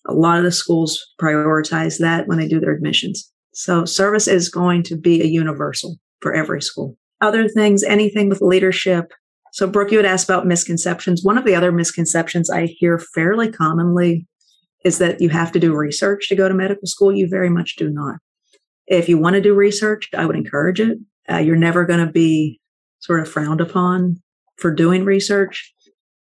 A 0.08 0.14
lot 0.14 0.38
of 0.38 0.44
the 0.44 0.52
schools 0.52 0.98
prioritize 1.20 1.98
that 1.98 2.26
when 2.26 2.38
they 2.38 2.48
do 2.48 2.60
their 2.60 2.74
admissions. 2.74 3.30
So 3.52 3.84
service 3.84 4.28
is 4.28 4.48
going 4.48 4.82
to 4.84 4.96
be 4.96 5.20
a 5.22 5.26
universal 5.26 5.96
for 6.20 6.34
every 6.34 6.62
school. 6.62 6.96
Other 7.20 7.48
things, 7.48 7.82
anything 7.82 8.28
with 8.28 8.40
leadership, 8.40 9.12
So, 9.56 9.66
Brooke, 9.66 9.90
you 9.90 9.96
had 9.96 10.04
asked 10.04 10.28
about 10.28 10.46
misconceptions. 10.46 11.24
One 11.24 11.38
of 11.38 11.46
the 11.46 11.54
other 11.54 11.72
misconceptions 11.72 12.50
I 12.50 12.66
hear 12.66 12.98
fairly 12.98 13.50
commonly 13.50 14.26
is 14.84 14.98
that 14.98 15.18
you 15.18 15.30
have 15.30 15.50
to 15.52 15.58
do 15.58 15.74
research 15.74 16.28
to 16.28 16.36
go 16.36 16.46
to 16.46 16.54
medical 16.54 16.86
school. 16.86 17.10
You 17.10 17.26
very 17.26 17.48
much 17.48 17.76
do 17.76 17.88
not. 17.88 18.16
If 18.86 19.08
you 19.08 19.16
want 19.16 19.32
to 19.32 19.40
do 19.40 19.54
research, 19.54 20.10
I 20.14 20.26
would 20.26 20.36
encourage 20.36 20.78
it. 20.78 20.98
Uh, 21.26 21.38
you're 21.38 21.56
never 21.56 21.86
going 21.86 22.04
to 22.04 22.12
be 22.12 22.60
sort 22.98 23.20
of 23.20 23.30
frowned 23.30 23.62
upon 23.62 24.20
for 24.58 24.74
doing 24.74 25.06
research 25.06 25.72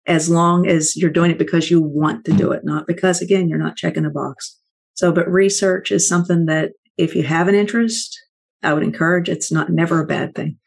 as 0.07 0.29
long 0.29 0.67
as 0.67 0.95
you're 0.95 1.11
doing 1.11 1.31
it 1.31 1.37
because 1.37 1.69
you 1.69 1.81
want 1.81 2.25
to 2.25 2.33
do 2.33 2.51
it, 2.51 2.61
not 2.63 2.87
because, 2.87 3.21
again, 3.21 3.47
you're 3.47 3.59
not 3.59 3.75
checking 3.75 4.05
a 4.05 4.09
box. 4.09 4.57
So, 4.93 5.11
but 5.11 5.29
research 5.29 5.91
is 5.91 6.07
something 6.07 6.45
that 6.45 6.71
if 6.97 7.15
you 7.15 7.23
have 7.23 7.47
an 7.47 7.55
interest, 7.55 8.17
I 8.63 8.73
would 8.73 8.83
encourage. 8.83 9.29
It's 9.29 9.51
not 9.51 9.69
never 9.69 10.01
a 10.01 10.07
bad 10.07 10.35
thing, 10.35 10.57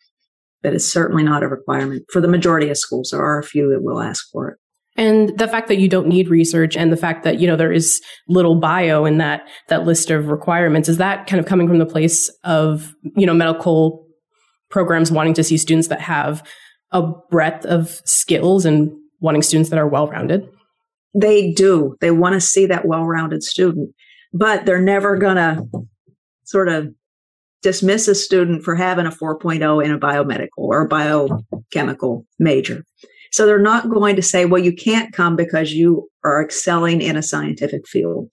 but 0.62 0.74
it's 0.74 0.90
certainly 0.90 1.22
not 1.22 1.42
a 1.42 1.48
requirement 1.48 2.04
for 2.12 2.20
the 2.20 2.28
majority 2.28 2.68
of 2.70 2.78
schools. 2.78 3.10
There 3.10 3.22
are 3.22 3.38
a 3.38 3.44
few 3.44 3.70
that 3.70 3.82
will 3.82 4.00
ask 4.00 4.24
for 4.32 4.50
it. 4.50 4.58
And 4.96 5.36
the 5.38 5.48
fact 5.48 5.66
that 5.68 5.78
you 5.78 5.88
don't 5.88 6.06
need 6.06 6.28
research 6.28 6.76
and 6.76 6.92
the 6.92 6.96
fact 6.96 7.24
that, 7.24 7.40
you 7.40 7.48
know, 7.48 7.56
there 7.56 7.72
is 7.72 8.00
little 8.28 8.54
bio 8.60 9.04
in 9.04 9.18
that, 9.18 9.42
that 9.68 9.84
list 9.84 10.10
of 10.10 10.28
requirements, 10.28 10.88
is 10.88 10.98
that 10.98 11.26
kind 11.26 11.40
of 11.40 11.46
coming 11.46 11.66
from 11.66 11.78
the 11.78 11.86
place 11.86 12.30
of, 12.44 12.94
you 13.16 13.26
know, 13.26 13.34
medical 13.34 14.06
programs 14.70 15.10
wanting 15.10 15.34
to 15.34 15.42
see 15.42 15.56
students 15.56 15.88
that 15.88 16.00
have 16.00 16.46
a 16.92 17.02
breadth 17.30 17.66
of 17.66 18.00
skills 18.04 18.64
and 18.64 18.92
wanting 19.24 19.42
students 19.42 19.70
that 19.70 19.78
are 19.78 19.88
well 19.88 20.06
rounded? 20.06 20.46
They 21.14 21.50
do. 21.52 21.96
They 22.00 22.10
want 22.10 22.34
to 22.34 22.40
see 22.40 22.66
that 22.66 22.86
well 22.86 23.04
rounded 23.04 23.42
student, 23.42 23.94
but 24.32 24.66
they're 24.66 24.82
never 24.82 25.16
going 25.16 25.36
to 25.36 25.64
sort 26.44 26.68
of 26.68 26.92
dismiss 27.62 28.06
a 28.06 28.14
student 28.14 28.62
for 28.62 28.74
having 28.74 29.06
a 29.06 29.10
4.0 29.10 29.84
in 29.84 29.90
a 29.90 29.98
biomedical 29.98 30.48
or 30.58 30.86
biochemical 30.86 32.26
major. 32.38 32.84
So 33.32 33.46
they're 33.46 33.58
not 33.58 33.88
going 33.88 34.14
to 34.16 34.22
say, 34.22 34.44
well, 34.44 34.62
you 34.62 34.72
can't 34.72 35.14
come 35.14 35.34
because 35.34 35.72
you 35.72 36.08
are 36.22 36.42
excelling 36.42 37.00
in 37.00 37.16
a 37.16 37.22
scientific 37.22 37.88
field. 37.88 38.28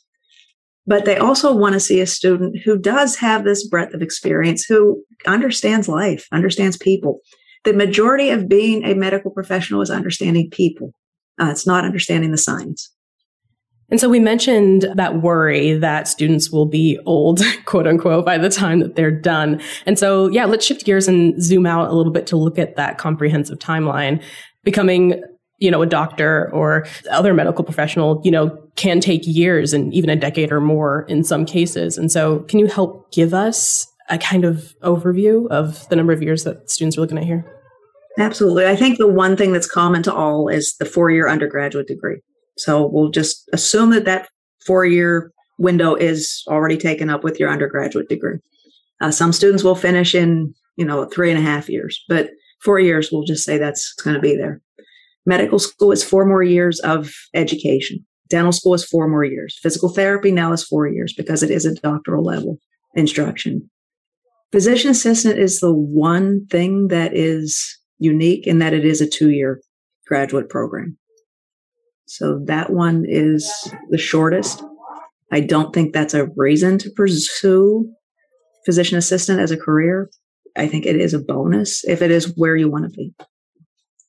But 0.85 1.05
they 1.05 1.17
also 1.17 1.55
want 1.55 1.73
to 1.73 1.79
see 1.79 2.01
a 2.01 2.05
student 2.05 2.57
who 2.65 2.77
does 2.77 3.15
have 3.15 3.45
this 3.45 3.65
breadth 3.65 3.93
of 3.93 4.01
experience, 4.01 4.65
who 4.65 5.01
understands 5.25 5.87
life, 5.87 6.27
understands 6.33 6.75
people. 6.75 7.21
The 7.63 7.73
majority 7.73 8.29
of 8.29 8.49
being 8.49 8.83
a 8.83 8.95
medical 8.95 9.31
professional 9.31 9.81
is 9.81 9.89
understanding 9.89 10.49
people. 10.49 10.93
Uh, 11.39 11.49
it's 11.49 11.67
not 11.67 11.85
understanding 11.85 12.31
the 12.31 12.37
science. 12.37 12.91
And 13.89 13.99
so 13.99 14.07
we 14.07 14.19
mentioned 14.19 14.87
that 14.95 15.21
worry 15.21 15.73
that 15.73 16.07
students 16.07 16.49
will 16.49 16.65
be 16.65 16.97
old, 17.05 17.41
quote 17.65 17.85
unquote, 17.85 18.25
by 18.25 18.37
the 18.37 18.49
time 18.49 18.79
that 18.79 18.95
they're 18.95 19.11
done. 19.11 19.61
And 19.85 19.99
so, 19.99 20.29
yeah, 20.29 20.45
let's 20.45 20.65
shift 20.65 20.85
gears 20.85 21.07
and 21.07 21.41
zoom 21.43 21.65
out 21.65 21.89
a 21.89 21.93
little 21.93 22.13
bit 22.13 22.25
to 22.27 22.37
look 22.37 22.57
at 22.57 22.77
that 22.77 22.97
comprehensive 22.97 23.59
timeline 23.59 24.23
becoming 24.63 25.21
you 25.61 25.69
know, 25.69 25.83
a 25.83 25.85
doctor 25.85 26.51
or 26.51 26.87
other 27.11 27.35
medical 27.35 27.63
professional, 27.63 28.19
you 28.25 28.31
know, 28.31 28.49
can 28.75 28.99
take 28.99 29.21
years 29.25 29.73
and 29.73 29.93
even 29.93 30.09
a 30.09 30.15
decade 30.15 30.51
or 30.51 30.59
more 30.59 31.03
in 31.07 31.23
some 31.23 31.45
cases. 31.45 31.99
And 31.99 32.11
so 32.11 32.39
can 32.39 32.57
you 32.57 32.65
help 32.65 33.11
give 33.11 33.31
us 33.33 33.85
a 34.11 34.17
kind 34.17 34.45
of 34.45 34.75
overview 34.83 35.47
of 35.49 35.87
the 35.89 35.95
number 35.95 36.13
of 36.13 36.21
years 36.21 36.43
that 36.43 36.69
students 36.69 36.97
are 36.97 37.01
looking 37.01 37.17
at 37.17 37.23
here? 37.23 37.45
Absolutely. 38.19 38.67
I 38.67 38.75
think 38.75 38.97
the 38.97 39.07
one 39.07 39.37
thing 39.37 39.53
that's 39.53 39.69
common 39.69 40.03
to 40.03 40.13
all 40.13 40.49
is 40.49 40.75
the 40.77 40.85
four 40.85 41.09
year 41.09 41.29
undergraduate 41.29 41.87
degree. 41.87 42.19
So 42.57 42.85
we'll 42.85 43.09
just 43.09 43.49
assume 43.53 43.91
that 43.91 44.05
that 44.05 44.27
four 44.65 44.85
year 44.85 45.31
window 45.57 45.95
is 45.95 46.43
already 46.47 46.77
taken 46.77 47.09
up 47.09 47.23
with 47.23 47.39
your 47.39 47.49
undergraduate 47.49 48.09
degree. 48.09 48.37
Uh, 48.99 49.11
some 49.11 49.31
students 49.31 49.63
will 49.63 49.75
finish 49.75 50.13
in, 50.13 50.53
you 50.75 50.85
know, 50.85 51.05
three 51.05 51.31
and 51.31 51.39
a 51.39 51.41
half 51.41 51.69
years, 51.69 52.03
but 52.09 52.31
four 52.59 52.79
years, 52.79 53.11
we'll 53.11 53.23
just 53.23 53.45
say 53.45 53.57
that's 53.57 53.93
going 53.93 54.15
to 54.15 54.21
be 54.21 54.35
there. 54.35 54.61
Medical 55.25 55.59
school 55.59 55.91
is 55.91 56.03
four 56.03 56.25
more 56.25 56.43
years 56.43 56.79
of 56.81 57.11
education. 57.33 58.05
Dental 58.29 58.51
school 58.51 58.73
is 58.73 58.83
four 58.83 59.07
more 59.07 59.23
years. 59.23 59.57
Physical 59.61 59.89
therapy 59.89 60.31
now 60.31 60.51
is 60.51 60.63
four 60.63 60.87
years 60.87 61.13
because 61.13 61.43
it 61.43 61.51
is 61.51 61.65
a 61.65 61.75
doctoral 61.75 62.23
level 62.23 62.57
instruction. 62.95 63.69
Physician 64.51 64.91
assistant 64.91 65.39
is 65.39 65.59
the 65.59 65.73
one 65.73 66.45
thing 66.47 66.89
that 66.89 67.15
is 67.15 67.79
unique 67.99 68.47
in 68.47 68.59
that 68.59 68.73
it 68.73 68.85
is 68.85 68.99
a 68.99 69.07
two 69.07 69.29
year 69.29 69.61
graduate 70.07 70.49
program. 70.49 70.97
So 72.05 72.39
that 72.45 72.71
one 72.73 73.05
is 73.07 73.49
the 73.89 73.97
shortest. 73.97 74.61
I 75.31 75.39
don't 75.39 75.73
think 75.73 75.93
that's 75.93 76.13
a 76.13 76.27
reason 76.35 76.77
to 76.79 76.89
pursue 76.89 77.89
physician 78.65 78.97
assistant 78.97 79.39
as 79.39 79.51
a 79.51 79.57
career. 79.57 80.09
I 80.57 80.67
think 80.67 80.85
it 80.85 80.97
is 80.97 81.13
a 81.13 81.19
bonus 81.19 81.85
if 81.85 82.01
it 82.01 82.11
is 82.11 82.35
where 82.35 82.57
you 82.57 82.69
want 82.69 82.83
to 82.83 82.89
be. 82.89 83.13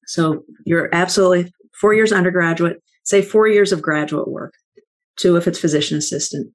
So 0.06 0.42
you're 0.66 0.92
absolutely 0.92 1.52
four 1.80 1.94
years 1.94 2.12
undergraduate, 2.12 2.82
say 3.04 3.22
four 3.22 3.46
years 3.46 3.70
of 3.70 3.80
graduate 3.80 4.28
work, 4.28 4.54
two 5.16 5.36
if 5.36 5.46
it's 5.46 5.60
physician 5.60 5.96
assistant. 5.96 6.52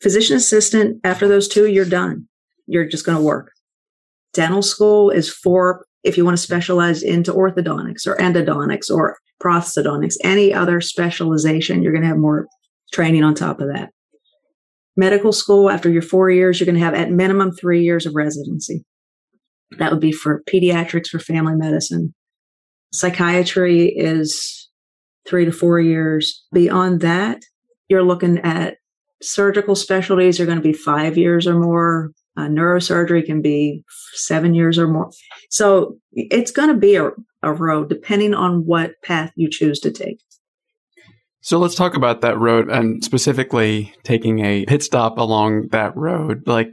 Physician 0.00 0.36
assistant, 0.36 1.00
after 1.02 1.26
those 1.26 1.48
two, 1.48 1.66
you're 1.66 1.84
done. 1.84 2.28
You're 2.68 2.86
just 2.86 3.04
going 3.04 3.18
to 3.18 3.24
work. 3.24 3.50
Dental 4.34 4.62
school 4.62 5.10
is 5.10 5.28
for 5.28 5.84
if 6.04 6.16
you 6.16 6.24
want 6.24 6.36
to 6.36 6.42
specialize 6.42 7.02
into 7.02 7.32
orthodontics 7.32 8.06
or 8.06 8.16
endodontics 8.16 8.90
or 8.90 9.16
prosthodontics, 9.42 10.14
any 10.22 10.54
other 10.54 10.80
specialization, 10.80 11.82
you're 11.82 11.92
going 11.92 12.02
to 12.02 12.08
have 12.08 12.18
more 12.18 12.46
training 12.92 13.24
on 13.24 13.34
top 13.34 13.60
of 13.60 13.68
that. 13.68 13.90
Medical 14.96 15.32
school, 15.32 15.70
after 15.70 15.90
your 15.90 16.02
four 16.02 16.30
years, 16.30 16.58
you're 16.58 16.66
going 16.66 16.78
to 16.78 16.84
have 16.84 16.94
at 16.94 17.10
minimum 17.10 17.52
three 17.52 17.82
years 17.82 18.06
of 18.06 18.14
residency. 18.14 18.84
That 19.78 19.90
would 19.92 20.00
be 20.00 20.12
for 20.12 20.42
pediatrics, 20.48 21.08
for 21.08 21.18
family 21.18 21.54
medicine. 21.54 22.14
Psychiatry 22.92 23.88
is 23.88 24.68
three 25.26 25.44
to 25.44 25.52
four 25.52 25.78
years. 25.78 26.44
Beyond 26.52 27.00
that, 27.02 27.42
you're 27.88 28.02
looking 28.02 28.38
at 28.38 28.76
surgical 29.22 29.74
specialties 29.74 30.40
are 30.40 30.46
going 30.46 30.58
to 30.58 30.62
be 30.62 30.72
five 30.72 31.18
years 31.18 31.46
or 31.46 31.58
more. 31.58 32.12
Uh, 32.38 32.42
neurosurgery 32.42 33.26
can 33.26 33.42
be 33.42 33.82
seven 34.12 34.54
years 34.54 34.78
or 34.78 34.86
more. 34.86 35.10
So 35.50 35.96
it's 36.12 36.52
going 36.52 36.68
to 36.68 36.76
be 36.76 36.94
a, 36.94 37.10
a 37.42 37.52
road 37.52 37.88
depending 37.88 38.32
on 38.32 38.64
what 38.64 38.92
path 39.02 39.32
you 39.34 39.50
choose 39.50 39.80
to 39.80 39.90
take. 39.90 40.20
So 41.40 41.58
let's 41.58 41.74
talk 41.74 41.96
about 41.96 42.20
that 42.20 42.38
road 42.38 42.70
and 42.70 43.02
specifically 43.02 43.92
taking 44.04 44.38
a 44.38 44.64
pit 44.66 44.84
stop 44.84 45.18
along 45.18 45.68
that 45.72 45.96
road. 45.96 46.46
Like, 46.46 46.68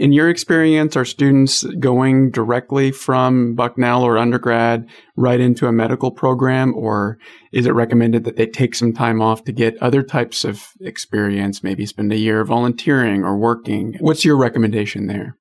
in 0.00 0.12
your 0.12 0.30
experience, 0.30 0.96
are 0.96 1.04
students 1.04 1.62
going 1.78 2.30
directly 2.30 2.90
from 2.90 3.54
Bucknell 3.54 4.02
or 4.02 4.16
undergrad 4.16 4.88
right 5.14 5.38
into 5.38 5.66
a 5.66 5.72
medical 5.72 6.10
program, 6.10 6.74
or 6.74 7.18
is 7.52 7.66
it 7.66 7.74
recommended 7.74 8.24
that 8.24 8.36
they 8.36 8.46
take 8.46 8.74
some 8.74 8.94
time 8.94 9.20
off 9.20 9.44
to 9.44 9.52
get 9.52 9.76
other 9.82 10.02
types 10.02 10.42
of 10.42 10.68
experience, 10.80 11.62
maybe 11.62 11.84
spend 11.84 12.10
a 12.14 12.16
year 12.16 12.42
volunteering 12.44 13.24
or 13.24 13.36
working? 13.36 13.94
What's 14.00 14.24
your 14.24 14.38
recommendation 14.38 15.06
there? 15.06 15.36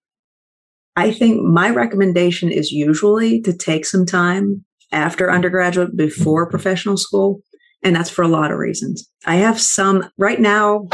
I 0.97 1.11
think 1.11 1.41
my 1.41 1.69
recommendation 1.69 2.51
is 2.51 2.69
usually 2.69 3.39
to 3.43 3.55
take 3.55 3.85
some 3.85 4.05
time 4.05 4.65
after 4.91 5.31
undergraduate 5.31 5.95
before 5.95 6.49
professional 6.49 6.97
school. 6.97 7.39
And 7.81 7.95
that's 7.95 8.09
for 8.09 8.23
a 8.23 8.27
lot 8.27 8.51
of 8.51 8.57
reasons. 8.57 9.09
I 9.25 9.37
have 9.37 9.61
some 9.61 10.09
right 10.17 10.41
now, 10.41 10.89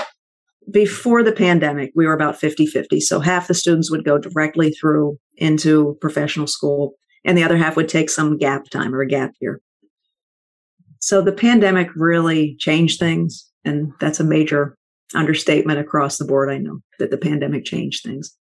before 0.71 1.23
the 1.23 1.31
pandemic, 1.31 1.91
we 1.95 2.05
were 2.05 2.13
about 2.13 2.39
50 2.39 2.65
50. 2.65 2.99
So 2.99 3.19
half 3.19 3.47
the 3.47 3.53
students 3.53 3.91
would 3.91 4.05
go 4.05 4.17
directly 4.17 4.71
through 4.71 5.17
into 5.37 5.97
professional 6.01 6.47
school, 6.47 6.93
and 7.23 7.37
the 7.37 7.43
other 7.43 7.57
half 7.57 7.75
would 7.75 7.89
take 7.89 8.09
some 8.09 8.37
gap 8.37 8.69
time 8.69 8.93
or 8.93 9.01
a 9.01 9.07
gap 9.07 9.31
year. 9.39 9.61
So 10.99 11.21
the 11.21 11.31
pandemic 11.31 11.89
really 11.95 12.55
changed 12.59 12.99
things. 12.99 13.49
And 13.63 13.91
that's 13.99 14.19
a 14.19 14.23
major 14.23 14.77
understatement 15.13 15.79
across 15.79 16.17
the 16.17 16.25
board. 16.25 16.51
I 16.51 16.57
know 16.57 16.79
that 16.99 17.11
the 17.11 17.17
pandemic 17.17 17.65
changed 17.65 18.03
things. 18.03 18.35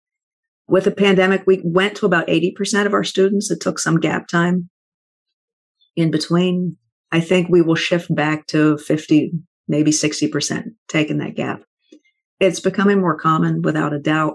With 0.66 0.84
the 0.84 0.90
pandemic, 0.90 1.44
we 1.46 1.60
went 1.62 1.96
to 1.96 2.06
about 2.06 2.26
80% 2.26 2.86
of 2.86 2.94
our 2.94 3.04
students. 3.04 3.50
It 3.50 3.60
took 3.60 3.78
some 3.78 4.00
gap 4.00 4.28
time 4.28 4.70
in 5.94 6.10
between. 6.10 6.76
I 7.12 7.20
think 7.20 7.48
we 7.48 7.60
will 7.60 7.74
shift 7.74 8.14
back 8.14 8.46
to 8.48 8.78
50, 8.78 9.32
maybe 9.68 9.90
60% 9.90 10.64
taking 10.88 11.18
that 11.18 11.36
gap 11.36 11.62
it's 12.40 12.60
becoming 12.60 13.00
more 13.00 13.18
common 13.18 13.62
without 13.62 13.92
a 13.92 13.98
doubt. 13.98 14.34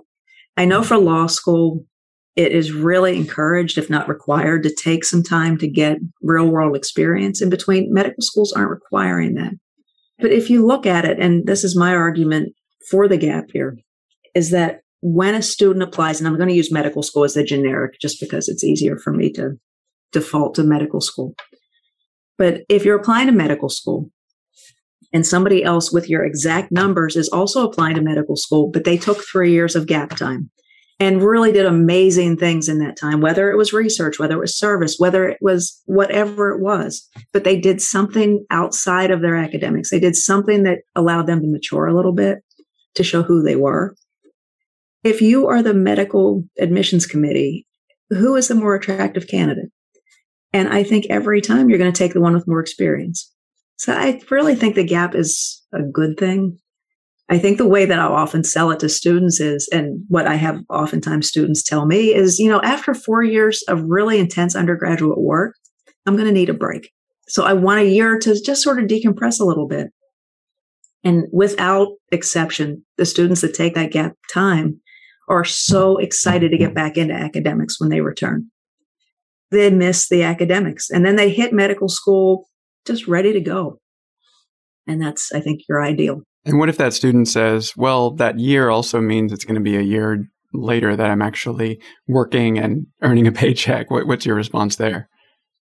I 0.58 0.65
know 0.65 0.84
for 0.84 0.98
law 0.98 1.27
school, 1.27 1.86
it 2.36 2.51
is 2.51 2.72
really 2.72 3.18
encouraged, 3.18 3.77
if 3.77 3.89
not 3.89 4.08
required, 4.08 4.63
to 4.63 4.74
take 4.74 5.03
some 5.03 5.24
time 5.24 5.58
to 5.58 5.68
get 5.68 5.98
real 6.22 6.48
world 6.48 6.75
experience 6.75 7.41
in 7.41 7.50
between. 7.50 7.94
Medical 7.94 8.22
schools 8.22 8.53
aren't 8.53 8.70
requiring 8.70 9.36
that. 9.36 9.53
But 10.20 10.32
if 10.32 10.50
you 10.50 10.65
look 10.65 10.86
at 10.86 11.06
it, 11.06 11.20
and 11.20 11.46
this 11.46 11.63
is 11.63 11.77
my 11.77 11.94
argument 11.94 12.53
for 12.89 13.08
the 13.08 13.18
gap 13.18 13.46
here, 13.51 13.77
is 14.36 14.51
that 14.51 14.82
when 15.01 15.36
a 15.36 15.41
student 15.41 15.84
applies, 15.84 16.20
and 16.20 16.27
I'm 16.27 16.36
going 16.36 16.50
to 16.50 16.56
use 16.56 16.72
medical 16.72 17.03
school 17.03 17.24
as 17.24 17.34
the 17.34 17.44
generic 17.44 18.00
just 18.01 18.20
because 18.20 18.50
it's 18.50 18.63
easier 18.63 18.98
for 18.98 19.12
me 19.12 19.32
to 19.34 19.51
default 20.12 20.56
to 20.56 20.63
medical 20.63 21.01
school. 21.01 21.36
But 22.38 22.62
if 22.70 22.86
you're 22.86 23.00
applying 23.00 23.27
to 23.27 23.34
medical 23.34 23.70
school, 23.70 24.10
and 25.11 25.25
somebody 25.25 25.63
else 25.63 25.91
with 25.91 26.09
your 26.09 26.23
exact 26.23 26.71
numbers 26.71 27.15
is 27.15 27.29
also 27.29 27.67
applying 27.67 27.95
to 27.95 28.01
medical 28.01 28.35
school, 28.35 28.69
but 28.71 28.83
they 28.83 28.97
took 28.97 29.23
three 29.23 29.51
years 29.51 29.75
of 29.75 29.87
gap 29.87 30.15
time. 30.15 30.49
and 31.01 31.23
really 31.23 31.53
did 31.53 31.65
amazing 31.65 32.35
things 32.35 32.67
in 32.67 32.79
that 32.79 32.97
time, 32.97 33.21
whether 33.21 33.49
it 33.49 33.55
was 33.55 33.71
research, 33.71 34.19
whether 34.19 34.35
it 34.35 34.39
was 34.39 34.57
service, 34.57 34.95
whether 34.97 35.29
it 35.29 35.37
was 35.39 35.81
whatever 35.85 36.49
it 36.49 36.61
was. 36.61 37.07
But 37.31 37.45
they 37.45 37.57
did 37.57 37.79
something 37.81 38.45
outside 38.51 39.09
of 39.09 39.21
their 39.21 39.37
academics. 39.37 39.89
They 39.89 39.99
did 40.01 40.17
something 40.17 40.63
that 40.63 40.79
allowed 40.95 41.25
them 41.25 41.39
to 41.39 41.47
mature 41.47 41.87
a 41.87 41.95
little 41.95 42.11
bit 42.11 42.39
to 42.95 43.03
show 43.03 43.23
who 43.23 43.41
they 43.41 43.55
were. 43.55 43.95
If 45.05 45.21
you 45.21 45.47
are 45.47 45.63
the 45.63 45.73
medical 45.73 46.43
admissions 46.59 47.05
committee, 47.05 47.65
who 48.09 48.35
is 48.35 48.49
the 48.49 48.55
more 48.55 48.75
attractive 48.75 49.27
candidate? 49.27 49.71
And 50.51 50.67
I 50.67 50.83
think 50.83 51.05
every 51.09 51.39
time 51.39 51.69
you're 51.69 51.77
going 51.77 51.93
to 51.93 51.97
take 51.97 52.13
the 52.13 52.19
one 52.19 52.33
with 52.33 52.47
more 52.47 52.59
experience. 52.59 53.33
So 53.79 53.93
I 53.93 54.21
really 54.29 54.55
think 54.55 54.75
the 54.75 54.83
gap 54.83 55.15
is 55.15 55.65
a 55.74 55.81
good 55.81 56.17
thing. 56.17 56.59
I 57.29 57.39
think 57.39 57.57
the 57.57 57.67
way 57.67 57.86
that 57.86 57.98
I'll 57.98 58.13
often 58.13 58.43
sell 58.43 58.71
it 58.71 58.79
to 58.81 58.89
students 58.89 59.39
is, 59.39 59.69
and 59.71 60.03
what 60.09 60.27
I 60.27 60.36
have 60.36 60.59
oftentimes 60.69 61.29
students 61.29 61.63
tell 61.63 61.86
me 61.86 62.13
is, 62.13 62.39
you 62.39 62.50
know, 62.50 62.62
after 62.62 62.93
four 62.93 63.24
years 63.24 63.63
of 63.69 63.81
really 63.83 64.19
intense 64.19 64.53
undergraduate 64.53 65.21
work, 65.21 65.55
I'm 66.05 66.15
going 66.15 66.27
to 66.27 66.33
need 66.33 66.50
a 66.50 66.53
break. 66.53 66.91
So 67.29 67.45
I 67.45 67.53
want 67.53 67.79
a 67.79 67.88
year 67.88 68.19
to 68.19 68.41
just 68.43 68.63
sort 68.63 68.79
of 68.79 68.89
decompress 68.89 69.39
a 69.39 69.45
little 69.45 69.67
bit. 69.67 69.88
And 71.05 71.27
without 71.31 71.89
exception, 72.12 72.83
the 72.98 73.05
students 73.05 73.41
that 73.41 73.53
take 73.53 73.75
that 73.75 73.91
gap 73.91 74.15
time 74.33 74.81
are 75.29 75.45
so 75.45 75.98
excited 75.98 76.51
to 76.51 76.57
get 76.57 76.74
back 76.74 76.98
into 76.98 77.13
academics 77.13 77.79
when 77.79 77.89
they 77.89 78.01
return. 78.01 78.50
They 79.51 79.69
miss 79.69 80.09
the 80.09 80.24
academics 80.24 80.89
and 80.89 81.05
then 81.05 81.15
they 81.15 81.29
hit 81.29 81.53
medical 81.53 81.88
school 81.88 82.49
just 82.86 83.07
ready 83.07 83.33
to 83.33 83.39
go. 83.39 83.77
And 84.88 85.01
that's, 85.01 85.31
I 85.31 85.39
think, 85.39 85.62
your 85.69 85.83
ideal. 85.83 86.21
And 86.45 86.57
what 86.57 86.69
if 86.69 86.77
that 86.77 86.93
student 86.93 87.27
says, 87.27 87.74
well, 87.75 88.12
that 88.15 88.39
year 88.39 88.69
also 88.69 89.01
means 89.01 89.31
it's 89.31 89.45
going 89.45 89.55
to 89.55 89.62
be 89.62 89.75
a 89.75 89.81
year 89.81 90.25
later 90.53 90.95
that 90.95 91.09
I'm 91.09 91.21
actually 91.21 91.79
working 92.07 92.57
and 92.57 92.88
earning 93.01 93.27
a 93.27 93.31
paycheck? 93.31 93.91
What, 93.91 94.07
what's 94.07 94.25
your 94.25 94.36
response 94.36 94.77
there? 94.77 95.09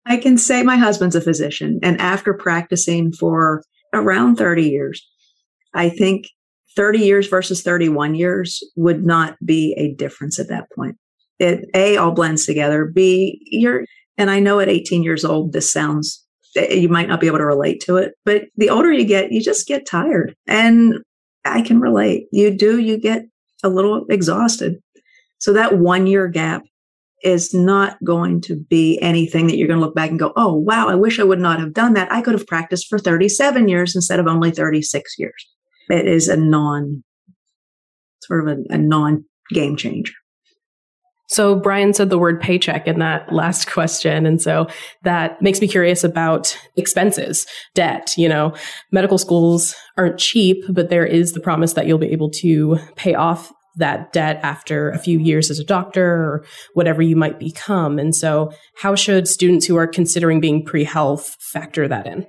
I 0.06 0.16
can 0.18 0.38
say 0.38 0.62
my 0.62 0.76
husband's 0.76 1.16
a 1.16 1.20
physician. 1.20 1.80
And 1.82 2.00
after 2.00 2.32
practicing 2.34 3.12
for 3.12 3.62
around 3.92 4.36
30 4.36 4.62
years, 4.62 5.04
I 5.74 5.88
think 5.88 6.26
30 6.76 7.00
years 7.00 7.26
versus 7.26 7.62
31 7.62 8.14
years 8.14 8.60
would 8.76 9.04
not 9.04 9.36
be 9.44 9.74
a 9.76 9.94
difference 9.94 10.38
at 10.38 10.48
that 10.48 10.66
point. 10.76 10.96
It, 11.38 11.68
a 11.74 11.96
all 11.96 12.12
blends 12.12 12.46
together. 12.46 12.84
B, 12.84 13.40
you're, 13.50 13.84
and 14.16 14.30
I 14.30 14.40
know 14.40 14.60
at 14.60 14.68
18 14.68 15.02
years 15.02 15.24
old, 15.24 15.52
this 15.52 15.72
sounds 15.72 16.25
you 16.56 16.88
might 16.88 17.08
not 17.08 17.20
be 17.20 17.26
able 17.26 17.38
to 17.38 17.46
relate 17.46 17.80
to 17.82 17.96
it, 17.96 18.14
but 18.24 18.44
the 18.56 18.70
older 18.70 18.92
you 18.92 19.04
get, 19.04 19.32
you 19.32 19.42
just 19.42 19.66
get 19.66 19.86
tired. 19.86 20.34
And 20.46 20.98
I 21.44 21.62
can 21.62 21.80
relate. 21.80 22.26
You 22.32 22.56
do, 22.56 22.78
you 22.78 22.98
get 22.98 23.24
a 23.62 23.68
little 23.68 24.06
exhausted. 24.08 24.76
So 25.38 25.52
that 25.52 25.78
one 25.78 26.06
year 26.06 26.28
gap 26.28 26.62
is 27.22 27.54
not 27.54 27.96
going 28.04 28.40
to 28.42 28.56
be 28.56 28.98
anything 29.00 29.46
that 29.46 29.56
you're 29.56 29.68
going 29.68 29.80
to 29.80 29.84
look 29.84 29.94
back 29.94 30.10
and 30.10 30.18
go, 30.18 30.32
oh, 30.36 30.54
wow, 30.54 30.88
I 30.88 30.94
wish 30.94 31.18
I 31.18 31.24
would 31.24 31.40
not 31.40 31.60
have 31.60 31.72
done 31.72 31.94
that. 31.94 32.12
I 32.12 32.20
could 32.20 32.34
have 32.34 32.46
practiced 32.46 32.88
for 32.88 32.98
37 32.98 33.68
years 33.68 33.94
instead 33.94 34.20
of 34.20 34.26
only 34.26 34.50
36 34.50 35.14
years. 35.18 35.46
It 35.88 36.06
is 36.06 36.28
a 36.28 36.36
non, 36.36 37.02
sort 38.22 38.46
of 38.46 38.58
a, 38.58 38.74
a 38.74 38.78
non 38.78 39.24
game 39.50 39.76
changer. 39.76 40.12
So 41.28 41.56
Bryan 41.56 41.92
said 41.92 42.10
the 42.10 42.18
word 42.18 42.40
paycheck 42.40 42.86
in 42.86 42.98
that 43.00 43.32
last 43.32 43.70
question. 43.70 44.26
And 44.26 44.40
so 44.40 44.68
that 45.02 45.40
makes 45.42 45.60
me 45.60 45.68
curious 45.68 46.04
about 46.04 46.56
expenses, 46.76 47.46
debt. 47.74 48.14
You 48.16 48.28
know, 48.28 48.54
medical 48.92 49.18
schools 49.18 49.74
aren't 49.96 50.18
cheap, 50.18 50.64
but 50.68 50.90
there 50.90 51.06
is 51.06 51.32
the 51.32 51.40
promise 51.40 51.72
that 51.74 51.86
you'll 51.86 51.98
be 51.98 52.12
able 52.12 52.30
to 52.30 52.78
pay 52.96 53.14
off 53.14 53.52
that 53.76 54.12
debt 54.12 54.40
after 54.42 54.90
a 54.90 54.98
few 54.98 55.18
years 55.18 55.50
as 55.50 55.58
a 55.58 55.64
doctor 55.64 56.06
or 56.06 56.44
whatever 56.74 57.02
you 57.02 57.14
might 57.14 57.38
become. 57.38 57.98
And 57.98 58.14
so 58.14 58.52
how 58.80 58.94
should 58.94 59.28
students 59.28 59.66
who 59.66 59.76
are 59.76 59.86
considering 59.86 60.40
being 60.40 60.64
pre-health 60.64 61.36
factor 61.40 61.86
that 61.86 62.06
in? 62.06 62.26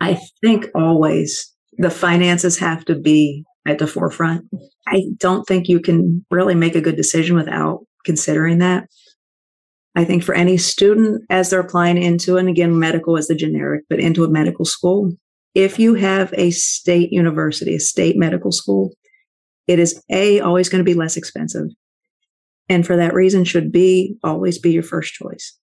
I 0.00 0.18
think 0.40 0.66
always 0.74 1.52
the 1.76 1.90
finances 1.90 2.58
have 2.58 2.84
to 2.86 2.94
be 2.94 3.44
at 3.66 3.78
the 3.78 3.86
forefront. 3.86 4.44
I 4.86 5.04
don't 5.18 5.44
think 5.44 5.68
you 5.68 5.80
can 5.80 6.24
really 6.30 6.54
make 6.54 6.74
a 6.74 6.80
good 6.80 6.96
decision 6.96 7.36
without 7.36 7.80
considering 8.04 8.58
that. 8.58 8.88
I 9.96 10.04
think 10.04 10.24
for 10.24 10.34
any 10.34 10.56
student 10.56 11.22
as 11.30 11.50
they're 11.50 11.60
applying 11.60 12.02
into, 12.02 12.36
and 12.36 12.48
again, 12.48 12.78
medical 12.78 13.16
is 13.16 13.28
the 13.28 13.34
generic, 13.34 13.84
but 13.88 14.00
into 14.00 14.24
a 14.24 14.28
medical 14.28 14.64
school, 14.64 15.12
if 15.54 15.78
you 15.78 15.94
have 15.94 16.34
a 16.36 16.50
state 16.50 17.12
university, 17.12 17.76
a 17.76 17.80
state 17.80 18.16
medical 18.16 18.50
school, 18.50 18.92
it 19.66 19.78
is 19.78 20.02
A, 20.10 20.40
always 20.40 20.68
going 20.68 20.84
to 20.84 20.90
be 20.90 20.98
less 20.98 21.16
expensive. 21.16 21.68
And 22.68 22.84
for 22.84 22.96
that 22.96 23.14
reason, 23.14 23.44
should 23.44 23.70
be 23.70 24.16
always 24.24 24.58
be 24.58 24.72
your 24.72 24.82
first 24.82 25.14
choice 25.14 25.56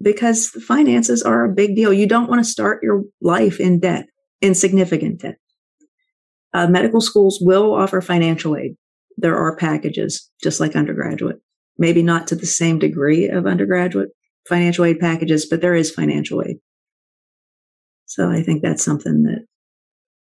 because 0.00 0.50
the 0.50 0.60
finances 0.60 1.22
are 1.22 1.44
a 1.44 1.52
big 1.52 1.74
deal. 1.74 1.92
You 1.92 2.06
don't 2.06 2.28
want 2.28 2.44
to 2.44 2.50
start 2.50 2.82
your 2.82 3.02
life 3.20 3.58
in 3.58 3.80
debt, 3.80 4.06
in 4.40 4.54
significant 4.54 5.20
debt. 5.20 5.36
Uh, 6.54 6.66
medical 6.66 7.00
schools 7.00 7.38
will 7.40 7.74
offer 7.74 8.00
financial 8.00 8.56
aid. 8.56 8.76
There 9.16 9.36
are 9.36 9.56
packages, 9.56 10.30
just 10.42 10.60
like 10.60 10.76
undergraduate. 10.76 11.40
Maybe 11.78 12.02
not 12.02 12.26
to 12.28 12.36
the 12.36 12.46
same 12.46 12.78
degree 12.78 13.28
of 13.28 13.46
undergraduate 13.46 14.10
financial 14.48 14.84
aid 14.84 14.98
packages, 14.98 15.46
but 15.46 15.60
there 15.60 15.74
is 15.74 15.90
financial 15.90 16.42
aid. 16.42 16.56
So 18.06 18.30
I 18.30 18.42
think 18.42 18.62
that's 18.62 18.84
something 18.84 19.22
that 19.22 19.46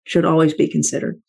should 0.06 0.26
always 0.26 0.54
be 0.54 0.68
considered. 0.68 1.20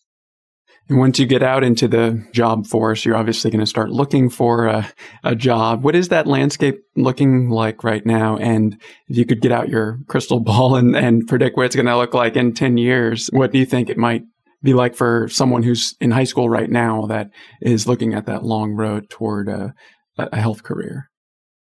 And 0.88 0.98
once 0.98 1.18
you 1.18 1.26
get 1.26 1.42
out 1.42 1.62
into 1.62 1.86
the 1.86 2.26
job 2.32 2.66
force, 2.66 3.04
you're 3.04 3.16
obviously 3.16 3.50
going 3.50 3.60
to 3.60 3.66
start 3.66 3.90
looking 3.90 4.28
for 4.28 4.66
a, 4.66 4.92
a, 5.22 5.36
job. 5.36 5.84
What 5.84 5.94
is 5.94 6.08
that 6.08 6.26
landscape 6.26 6.80
looking 6.96 7.48
like 7.48 7.84
right 7.84 8.04
now? 8.04 8.36
And 8.38 8.76
if 9.06 9.16
you 9.16 9.24
could 9.24 9.40
get 9.40 9.52
out 9.52 9.68
your 9.68 10.00
crystal 10.08 10.40
ball 10.40 10.74
and, 10.74 10.96
and 10.96 11.28
predict 11.28 11.56
what 11.56 11.66
it's 11.66 11.76
going 11.76 11.86
to 11.86 11.96
look 11.96 12.12
like 12.12 12.34
in 12.34 12.54
10 12.54 12.76
years, 12.76 13.28
what 13.28 13.52
do 13.52 13.58
you 13.58 13.66
think 13.66 13.88
it 13.88 13.98
might 13.98 14.24
be 14.62 14.74
like 14.74 14.94
for 14.94 15.28
someone 15.28 15.62
who's 15.62 15.94
in 16.00 16.10
high 16.10 16.24
school 16.24 16.48
right 16.48 16.70
now 16.70 17.06
that 17.06 17.30
is 17.62 17.86
looking 17.86 18.14
at 18.14 18.26
that 18.26 18.44
long 18.44 18.72
road 18.72 19.08
toward 19.10 19.48
a, 19.48 19.74
a 20.18 20.36
health 20.36 20.62
career? 20.62 21.10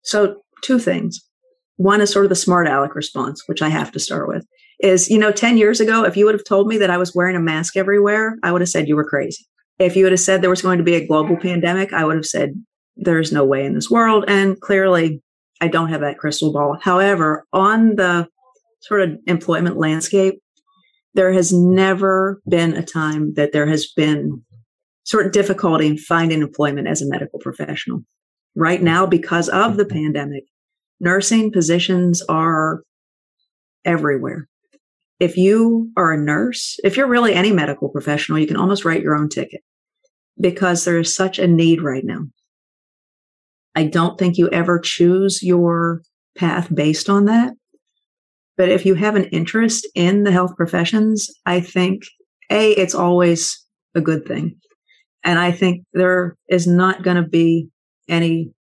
So, 0.02 0.36
two 0.62 0.78
things. 0.78 1.20
One 1.76 2.00
is 2.00 2.10
sort 2.10 2.24
of 2.24 2.28
the 2.28 2.36
smart 2.36 2.66
aleck 2.66 2.94
response, 2.94 3.42
which 3.46 3.62
I 3.62 3.68
have 3.68 3.92
to 3.92 4.00
start 4.00 4.28
with. 4.28 4.44
Is, 4.80 5.08
you 5.08 5.18
know, 5.18 5.30
10 5.30 5.58
years 5.58 5.80
ago, 5.80 6.04
if 6.04 6.16
you 6.16 6.24
would 6.24 6.34
have 6.34 6.44
told 6.44 6.66
me 6.66 6.76
that 6.78 6.90
I 6.90 6.98
was 6.98 7.14
wearing 7.14 7.36
a 7.36 7.40
mask 7.40 7.76
everywhere, 7.76 8.36
I 8.42 8.50
would 8.50 8.60
have 8.60 8.68
said 8.68 8.88
you 8.88 8.96
were 8.96 9.08
crazy. 9.08 9.44
If 9.78 9.96
you 9.96 10.04
would 10.04 10.12
have 10.12 10.20
said 10.20 10.42
there 10.42 10.50
was 10.50 10.62
going 10.62 10.78
to 10.78 10.84
be 10.84 10.94
a 10.94 11.06
global 11.06 11.36
pandemic, 11.36 11.92
I 11.92 12.04
would 12.04 12.16
have 12.16 12.26
said 12.26 12.54
there's 12.96 13.32
no 13.32 13.44
way 13.44 13.64
in 13.64 13.74
this 13.74 13.90
world. 13.90 14.24
And 14.26 14.60
clearly, 14.60 15.22
I 15.60 15.68
don't 15.68 15.88
have 15.88 16.00
that 16.00 16.18
crystal 16.18 16.52
ball. 16.52 16.78
However, 16.80 17.44
on 17.52 17.94
the 17.94 18.28
sort 18.80 19.02
of 19.02 19.18
employment 19.26 19.76
landscape, 19.76 20.41
there 21.14 21.32
has 21.32 21.52
never 21.52 22.40
been 22.48 22.74
a 22.74 22.84
time 22.84 23.34
that 23.34 23.52
there 23.52 23.66
has 23.66 23.86
been 23.86 24.42
sort 25.04 25.26
of 25.26 25.32
difficulty 25.32 25.86
in 25.86 25.98
finding 25.98 26.42
employment 26.42 26.88
as 26.88 27.02
a 27.02 27.08
medical 27.08 27.38
professional. 27.38 28.02
Right 28.54 28.82
now, 28.82 29.06
because 29.06 29.48
of 29.48 29.76
the 29.76 29.84
mm-hmm. 29.84 29.96
pandemic, 29.96 30.44
nursing 31.00 31.50
positions 31.50 32.22
are 32.28 32.82
everywhere. 33.84 34.48
If 35.18 35.36
you 35.36 35.90
are 35.96 36.12
a 36.12 36.18
nurse, 36.18 36.76
if 36.84 36.96
you're 36.96 37.06
really 37.06 37.34
any 37.34 37.52
medical 37.52 37.88
professional, 37.88 38.38
you 38.38 38.46
can 38.46 38.56
almost 38.56 38.84
write 38.84 39.02
your 39.02 39.14
own 39.14 39.28
ticket 39.28 39.60
because 40.40 40.84
there 40.84 40.98
is 40.98 41.14
such 41.14 41.38
a 41.38 41.46
need 41.46 41.80
right 41.80 42.04
now. 42.04 42.26
I 43.74 43.84
don't 43.84 44.18
think 44.18 44.36
you 44.36 44.48
ever 44.50 44.78
choose 44.78 45.42
your 45.42 46.02
path 46.36 46.74
based 46.74 47.08
on 47.08 47.26
that. 47.26 47.54
But 48.56 48.68
if 48.68 48.84
you 48.84 48.94
have 48.94 49.16
an 49.16 49.24
interest 49.26 49.88
in 49.94 50.24
the 50.24 50.32
health 50.32 50.56
professions, 50.56 51.28
I 51.46 51.60
think 51.60 52.02
A, 52.50 52.72
it's 52.72 52.94
always 52.94 53.64
a 53.94 54.00
good 54.00 54.26
thing. 54.26 54.56
And 55.24 55.38
I 55.38 55.52
think 55.52 55.84
there 55.92 56.36
is 56.48 56.66
not 56.66 57.02
going 57.02 57.16
to 57.16 57.28
be 57.28 57.68
any 58.08 58.52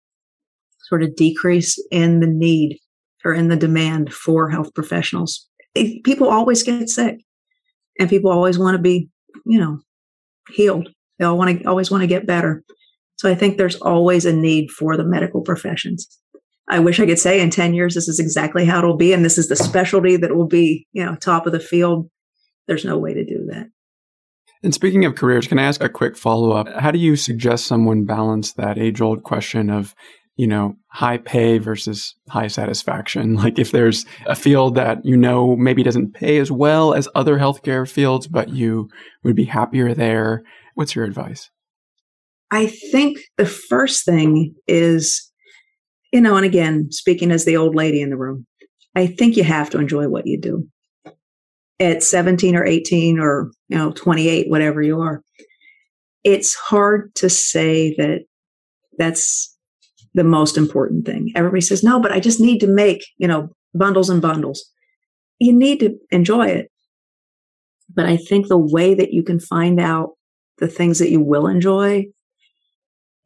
sort 0.88 1.04
of 1.04 1.16
decrease 1.16 1.78
in 1.92 2.20
the 2.20 2.28
need 2.28 2.78
or 3.26 3.34
in 3.34 3.50
the 3.50 3.56
demand 3.56 4.14
for 4.14 4.50
health 4.50 4.74
professionals. 4.74 5.48
People 6.04 6.30
always 6.30 6.64
get 6.64 6.90
sick 6.90 7.18
and 8.00 8.10
people 8.10 8.32
always 8.32 8.60
want 8.60 8.76
to 8.76 8.82
be, 8.82 9.10
you 9.46 9.60
know, 9.60 9.80
healed. 10.50 10.90
They 11.18 11.26
all 11.26 11.38
want 11.38 11.62
to 11.62 11.66
always 11.68 11.92
want 11.92 12.02
to 12.02 12.08
get 12.08 12.28
better. 12.28 12.64
So 13.18 13.30
I 13.30 13.36
think 13.36 13.58
there's 13.58 13.76
always 13.76 14.26
a 14.26 14.34
need 14.34 14.72
for 14.72 14.98
the 14.98 15.04
medical 15.04 15.42
professions. 15.42 16.08
I 16.72 16.80
wish 16.80 17.02
I 17.02 17.06
could 17.06 17.20
say 17.20 17.42
in 17.42 17.50
10 17.50 17.74
years, 17.74 17.96
this 17.96 18.08
is 18.08 18.18
exactly 18.18 18.64
how 18.64 18.80
it'll 18.80 18.96
be. 18.96 19.12
And 19.12 19.26
this 19.26 19.38
is 19.38 19.50
the 19.50 19.58
specialty 19.58 20.16
that 20.16 20.34
will 20.34 20.48
be, 20.48 20.88
you 20.94 21.06
know, 21.06 21.16
top 21.16 21.46
of 21.46 21.52
the 21.52 21.60
field. 21.60 22.10
There's 22.66 22.86
no 22.86 22.98
way 22.98 23.14
to 23.14 23.26
do 23.26 23.46
that. 23.50 23.68
And 24.64 24.74
speaking 24.74 25.04
of 25.04 25.16
careers, 25.16 25.48
can 25.48 25.60
I 25.60 25.64
ask 25.64 25.84
a 25.84 25.90
quick 25.90 26.16
follow 26.16 26.52
up? 26.52 26.70
How 26.74 26.92
do 26.92 26.98
you 26.98 27.18
suggest 27.18 27.66
someone 27.66 28.06
balance 28.06 28.54
that 28.54 28.78
age 28.78 29.02
old 29.02 29.24
question 29.24 29.70
of, 29.70 29.94
you 30.38 30.48
know, 30.48 30.78
high 30.88 31.18
pay 31.18 31.58
versus 31.58 32.16
high 32.30 32.48
satisfaction? 32.48 33.36
Like 33.44 33.60
if 33.60 33.72
there's 33.72 34.06
a 34.26 34.36
field 34.36 34.76
that 34.76 35.04
you 35.04 35.18
know 35.18 35.58
maybe 35.58 35.84
doesn't 35.84 36.14
pay 36.14 36.38
as 36.38 36.52
well 36.52 36.94
as 36.94 37.10
other 37.16 37.38
healthcare 37.38 37.90
fields, 37.90 38.28
but 38.28 38.48
you 38.48 38.88
would 39.26 39.36
be 39.36 39.46
happier 39.46 39.94
there, 39.94 40.44
what's 40.76 40.96
your 40.96 41.04
advice? 41.04 41.50
I 42.50 42.68
think 42.68 43.20
the 43.38 43.46
first 43.46 44.06
thing 44.06 44.54
is, 44.68 45.31
you 46.12 46.22
know, 46.22 46.36
and 46.36 46.46
again, 46.46 46.92
speaking 46.92 47.32
as 47.32 47.46
the 47.46 47.58
old 47.58 47.76
lady 47.76 48.02
in 48.02 48.10
the 48.10 48.18
room, 48.18 48.46
I 48.96 49.08
think 49.08 49.38
you 49.38 49.44
have 49.44 49.70
to 49.72 49.80
enjoy 49.80 50.08
what 50.08 50.28
you 50.28 50.40
do. 50.40 50.68
At 51.80 52.04
17 52.04 52.56
or 52.56 52.64
18 52.64 53.20
or, 53.20 53.52
you 53.70 53.78
know, 53.78 53.92
28, 53.92 54.50
whatever 54.50 54.82
you 54.82 55.00
are, 55.02 55.24
it's 56.24 56.54
hard 56.54 57.16
to 57.16 57.30
say 57.30 57.96
that 57.96 58.26
that's 58.98 59.58
the 60.14 60.24
most 60.24 60.58
important 60.58 61.06
thing. 61.06 61.32
Everybody 61.36 61.62
says, 61.62 61.84
no, 61.84 62.00
but 62.00 62.12
I 62.12 62.20
just 62.20 62.40
need 62.40 62.60
to 62.60 62.68
make, 62.68 63.04
you 63.18 63.28
know, 63.28 63.50
bundles 63.74 64.10
and 64.10 64.22
bundles. 64.22 64.64
You 65.40 65.54
need 65.54 65.80
to 65.80 65.98
enjoy 66.12 66.48
it. 66.48 66.70
But 67.94 68.06
I 68.06 68.18
think 68.18 68.48
the 68.48 68.58
way 68.58 68.94
that 68.94 69.12
you 69.12 69.24
can 69.24 69.40
find 69.40 69.80
out 69.80 70.12
the 70.60 70.68
things 70.68 71.00
that 71.00 71.10
you 71.10 71.20
will 71.20 71.48
enjoy 71.48 72.06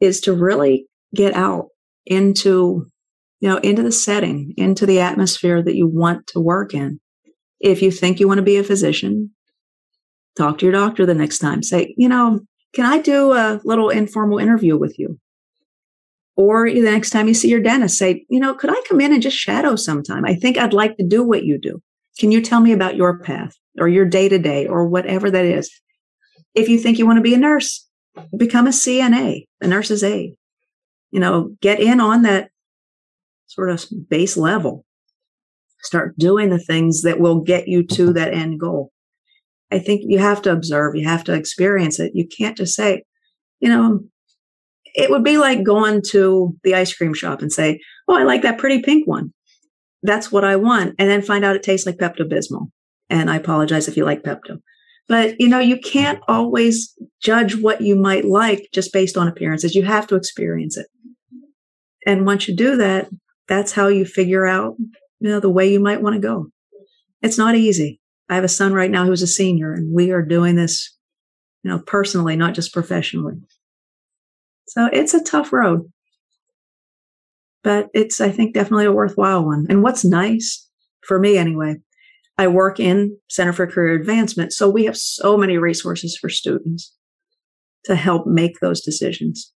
is 0.00 0.20
to 0.22 0.32
really 0.32 0.86
get 1.14 1.34
out 1.34 1.68
into, 2.06 2.86
you 3.40 3.48
know, 3.48 3.58
into 3.58 3.82
the 3.82 3.92
setting, 3.92 4.54
into 4.56 4.86
the 4.86 5.00
atmosphere 5.00 5.62
that 5.62 5.74
you 5.74 5.86
want 5.86 6.26
to 6.28 6.40
work 6.40 6.74
in. 6.74 7.00
If 7.60 7.82
you 7.82 7.90
think 7.90 8.20
you 8.20 8.28
want 8.28 8.38
to 8.38 8.44
be 8.44 8.56
a 8.56 8.64
physician, 8.64 9.30
talk 10.36 10.58
to 10.58 10.66
your 10.66 10.72
doctor 10.72 11.06
the 11.06 11.14
next 11.14 11.38
time. 11.38 11.62
Say, 11.62 11.94
you 11.96 12.08
know, 12.08 12.40
can 12.74 12.84
I 12.84 12.98
do 12.98 13.32
a 13.32 13.60
little 13.64 13.90
informal 13.90 14.38
interview 14.38 14.78
with 14.78 14.98
you? 14.98 15.18
Or 16.36 16.68
the 16.68 16.80
next 16.82 17.10
time 17.10 17.28
you 17.28 17.34
see 17.34 17.48
your 17.48 17.62
dentist, 17.62 17.96
say, 17.96 18.26
you 18.28 18.38
know, 18.38 18.54
could 18.54 18.70
I 18.70 18.82
come 18.86 19.00
in 19.00 19.12
and 19.14 19.22
just 19.22 19.38
shadow 19.38 19.74
sometime? 19.74 20.26
I 20.26 20.34
think 20.34 20.58
I'd 20.58 20.74
like 20.74 20.96
to 20.98 21.06
do 21.06 21.24
what 21.24 21.44
you 21.44 21.58
do. 21.58 21.80
Can 22.18 22.30
you 22.30 22.42
tell 22.42 22.60
me 22.60 22.72
about 22.72 22.96
your 22.96 23.18
path 23.20 23.54
or 23.78 23.88
your 23.88 24.04
day 24.04 24.28
to 24.28 24.38
day 24.38 24.66
or 24.66 24.86
whatever 24.86 25.30
that 25.30 25.46
is? 25.46 25.70
If 26.54 26.68
you 26.68 26.78
think 26.78 26.98
you 26.98 27.06
want 27.06 27.16
to 27.16 27.22
be 27.22 27.34
a 27.34 27.38
nurse, 27.38 27.86
become 28.36 28.66
a 28.66 28.70
CNA, 28.70 29.46
a 29.62 29.66
nurse's 29.66 30.04
aide. 30.04 30.34
You 31.10 31.20
know, 31.20 31.56
get 31.60 31.80
in 31.80 32.00
on 32.00 32.22
that 32.22 32.50
sort 33.46 33.70
of 33.70 33.84
base 34.08 34.36
level. 34.36 34.84
Start 35.82 36.16
doing 36.18 36.50
the 36.50 36.58
things 36.58 37.02
that 37.02 37.20
will 37.20 37.40
get 37.40 37.68
you 37.68 37.86
to 37.86 38.12
that 38.12 38.34
end 38.34 38.58
goal. 38.60 38.90
I 39.70 39.78
think 39.78 40.02
you 40.04 40.18
have 40.18 40.42
to 40.42 40.52
observe, 40.52 40.94
you 40.94 41.08
have 41.08 41.24
to 41.24 41.34
experience 41.34 41.98
it. 41.98 42.12
You 42.14 42.26
can't 42.26 42.56
just 42.56 42.74
say, 42.74 43.02
you 43.60 43.68
know, 43.68 44.00
it 44.94 45.10
would 45.10 45.24
be 45.24 45.38
like 45.38 45.62
going 45.62 46.02
to 46.10 46.56
the 46.64 46.74
ice 46.74 46.94
cream 46.94 47.14
shop 47.14 47.42
and 47.42 47.52
say, 47.52 47.80
Oh, 48.08 48.16
I 48.16 48.22
like 48.22 48.42
that 48.42 48.58
pretty 48.58 48.82
pink 48.82 49.06
one. 49.06 49.32
That's 50.02 50.30
what 50.30 50.44
I 50.44 50.56
want. 50.56 50.94
And 50.98 51.10
then 51.10 51.22
find 51.22 51.44
out 51.44 51.56
it 51.56 51.62
tastes 51.62 51.86
like 51.86 51.96
Pepto 51.96 52.22
Bismol. 52.22 52.68
And 53.10 53.30
I 53.30 53.36
apologize 53.36 53.88
if 53.88 53.96
you 53.96 54.04
like 54.04 54.22
Pepto. 54.22 54.58
But 55.08 55.38
you 55.38 55.48
know, 55.48 55.58
you 55.58 55.78
can't 55.78 56.20
always 56.26 56.92
judge 57.20 57.56
what 57.56 57.80
you 57.80 57.94
might 57.96 58.24
like 58.24 58.68
just 58.72 58.92
based 58.92 59.16
on 59.16 59.28
appearances. 59.28 59.74
You 59.74 59.84
have 59.84 60.06
to 60.08 60.16
experience 60.16 60.76
it. 60.76 60.86
And 62.06 62.24
once 62.24 62.48
you 62.48 62.56
do 62.56 62.76
that, 62.76 63.08
that's 63.48 63.72
how 63.72 63.88
you 63.88 64.06
figure 64.06 64.46
out, 64.46 64.76
you 65.20 65.28
know, 65.28 65.40
the 65.40 65.50
way 65.50 65.70
you 65.70 65.80
might 65.80 66.00
want 66.00 66.14
to 66.14 66.20
go. 66.20 66.46
It's 67.20 67.36
not 67.36 67.56
easy. 67.56 68.00
I 68.28 68.36
have 68.36 68.44
a 68.44 68.48
son 68.48 68.72
right 68.72 68.90
now 68.90 69.04
who's 69.04 69.22
a 69.22 69.26
senior 69.26 69.72
and 69.72 69.92
we 69.92 70.12
are 70.12 70.22
doing 70.22 70.56
this, 70.56 70.96
you 71.62 71.70
know, 71.70 71.80
personally, 71.80 72.36
not 72.36 72.54
just 72.54 72.72
professionally. 72.72 73.34
So 74.68 74.88
it's 74.92 75.14
a 75.14 75.22
tough 75.22 75.52
road, 75.52 75.90
but 77.62 77.88
it's, 77.92 78.20
I 78.20 78.30
think, 78.30 78.54
definitely 78.54 78.86
a 78.86 78.92
worthwhile 78.92 79.44
one. 79.44 79.66
And 79.68 79.82
what's 79.82 80.04
nice 80.04 80.68
for 81.02 81.18
me 81.18 81.36
anyway, 81.36 81.76
I 82.38 82.48
work 82.48 82.78
in 82.80 83.16
Center 83.28 83.52
for 83.52 83.66
Career 83.66 83.94
Advancement. 83.94 84.52
So 84.52 84.68
we 84.68 84.84
have 84.84 84.96
so 84.96 85.36
many 85.36 85.56
resources 85.56 86.16
for 86.16 86.28
students 86.28 86.94
to 87.84 87.94
help 87.94 88.26
make 88.26 88.60
those 88.60 88.80
decisions. 88.80 89.52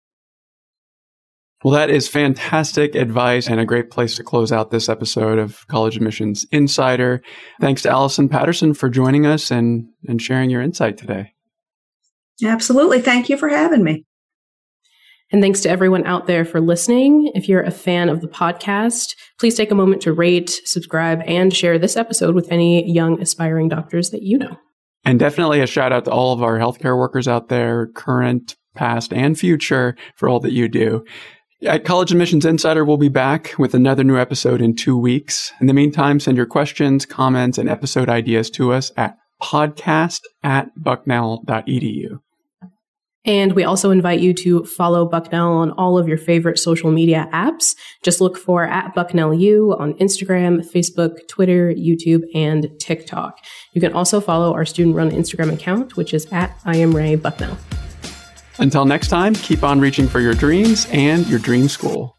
Well, 1.64 1.74
that 1.74 1.90
is 1.90 2.06
fantastic 2.06 2.94
advice 2.94 3.48
and 3.48 3.58
a 3.58 3.64
great 3.64 3.90
place 3.90 4.14
to 4.16 4.22
close 4.22 4.52
out 4.52 4.70
this 4.70 4.88
episode 4.88 5.40
of 5.40 5.66
College 5.66 5.96
Admissions 5.96 6.46
Insider. 6.52 7.20
Thanks 7.60 7.82
to 7.82 7.90
Allison 7.90 8.28
Patterson 8.28 8.74
for 8.74 8.88
joining 8.88 9.26
us 9.26 9.50
and, 9.50 9.88
and 10.06 10.22
sharing 10.22 10.50
your 10.50 10.62
insight 10.62 10.96
today. 10.96 11.32
Absolutely. 12.44 13.02
Thank 13.02 13.28
you 13.28 13.36
for 13.36 13.48
having 13.48 13.82
me. 13.82 14.04
And 15.32 15.42
thanks 15.42 15.60
to 15.62 15.68
everyone 15.68 16.06
out 16.06 16.26
there 16.26 16.44
for 16.44 16.60
listening. 16.60 17.32
If 17.34 17.48
you're 17.48 17.62
a 17.62 17.72
fan 17.72 18.08
of 18.08 18.20
the 18.20 18.28
podcast, 18.28 19.14
please 19.38 19.56
take 19.56 19.72
a 19.72 19.74
moment 19.74 20.00
to 20.02 20.12
rate, 20.12 20.60
subscribe, 20.64 21.22
and 21.26 21.54
share 21.54 21.78
this 21.78 21.96
episode 21.96 22.34
with 22.36 22.50
any 22.52 22.88
young 22.90 23.20
aspiring 23.20 23.68
doctors 23.68 24.10
that 24.10 24.22
you 24.22 24.38
know. 24.38 24.56
And 25.04 25.18
definitely 25.18 25.60
a 25.60 25.66
shout 25.66 25.92
out 25.92 26.04
to 26.06 26.10
all 26.10 26.32
of 26.32 26.42
our 26.42 26.58
healthcare 26.58 26.96
workers 26.96 27.28
out 27.28 27.48
there, 27.48 27.88
current, 27.88 28.56
past, 28.74 29.12
and 29.12 29.38
future, 29.38 29.96
for 30.16 30.28
all 30.28 30.40
that 30.40 30.52
you 30.52 30.68
do. 30.68 31.04
At 31.64 31.84
College 31.84 32.12
Admissions 32.12 32.44
Insider, 32.44 32.84
we'll 32.84 32.98
be 32.98 33.08
back 33.08 33.52
with 33.58 33.74
another 33.74 34.04
new 34.04 34.16
episode 34.16 34.62
in 34.62 34.76
two 34.76 34.96
weeks. 34.96 35.52
In 35.60 35.66
the 35.66 35.74
meantime, 35.74 36.20
send 36.20 36.36
your 36.36 36.46
questions, 36.46 37.04
comments, 37.04 37.58
and 37.58 37.68
episode 37.68 38.08
ideas 38.08 38.48
to 38.50 38.72
us 38.72 38.92
at 38.96 39.16
podcast 39.42 40.20
at 40.44 40.70
bucknell.edu. 40.76 42.20
And 43.24 43.54
we 43.54 43.64
also 43.64 43.90
invite 43.90 44.20
you 44.20 44.32
to 44.34 44.64
follow 44.64 45.04
Bucknell 45.04 45.52
on 45.52 45.72
all 45.72 45.98
of 45.98 46.06
your 46.06 46.16
favorite 46.16 46.60
social 46.60 46.92
media 46.92 47.28
apps. 47.32 47.74
Just 48.04 48.20
look 48.20 48.38
for 48.38 48.64
at 48.64 48.94
BucknellU 48.94 49.78
on 49.78 49.94
Instagram, 49.94 50.64
Facebook, 50.72 51.26
Twitter, 51.28 51.72
YouTube, 51.74 52.22
and 52.34 52.70
TikTok. 52.78 53.36
You 53.74 53.80
can 53.80 53.92
also 53.92 54.20
follow 54.20 54.54
our 54.54 54.64
student 54.64 54.94
run 54.94 55.10
Instagram 55.10 55.52
account, 55.52 55.96
which 55.96 56.14
is 56.14 56.26
at 56.30 56.56
I 56.64 56.76
am 56.76 56.94
Ray 56.94 57.16
Bucknell. 57.16 57.58
Until 58.58 58.84
next 58.84 59.08
time, 59.08 59.34
keep 59.34 59.62
on 59.62 59.80
reaching 59.80 60.08
for 60.08 60.20
your 60.20 60.34
dreams 60.34 60.86
and 60.90 61.26
your 61.26 61.38
dream 61.38 61.68
school. 61.68 62.17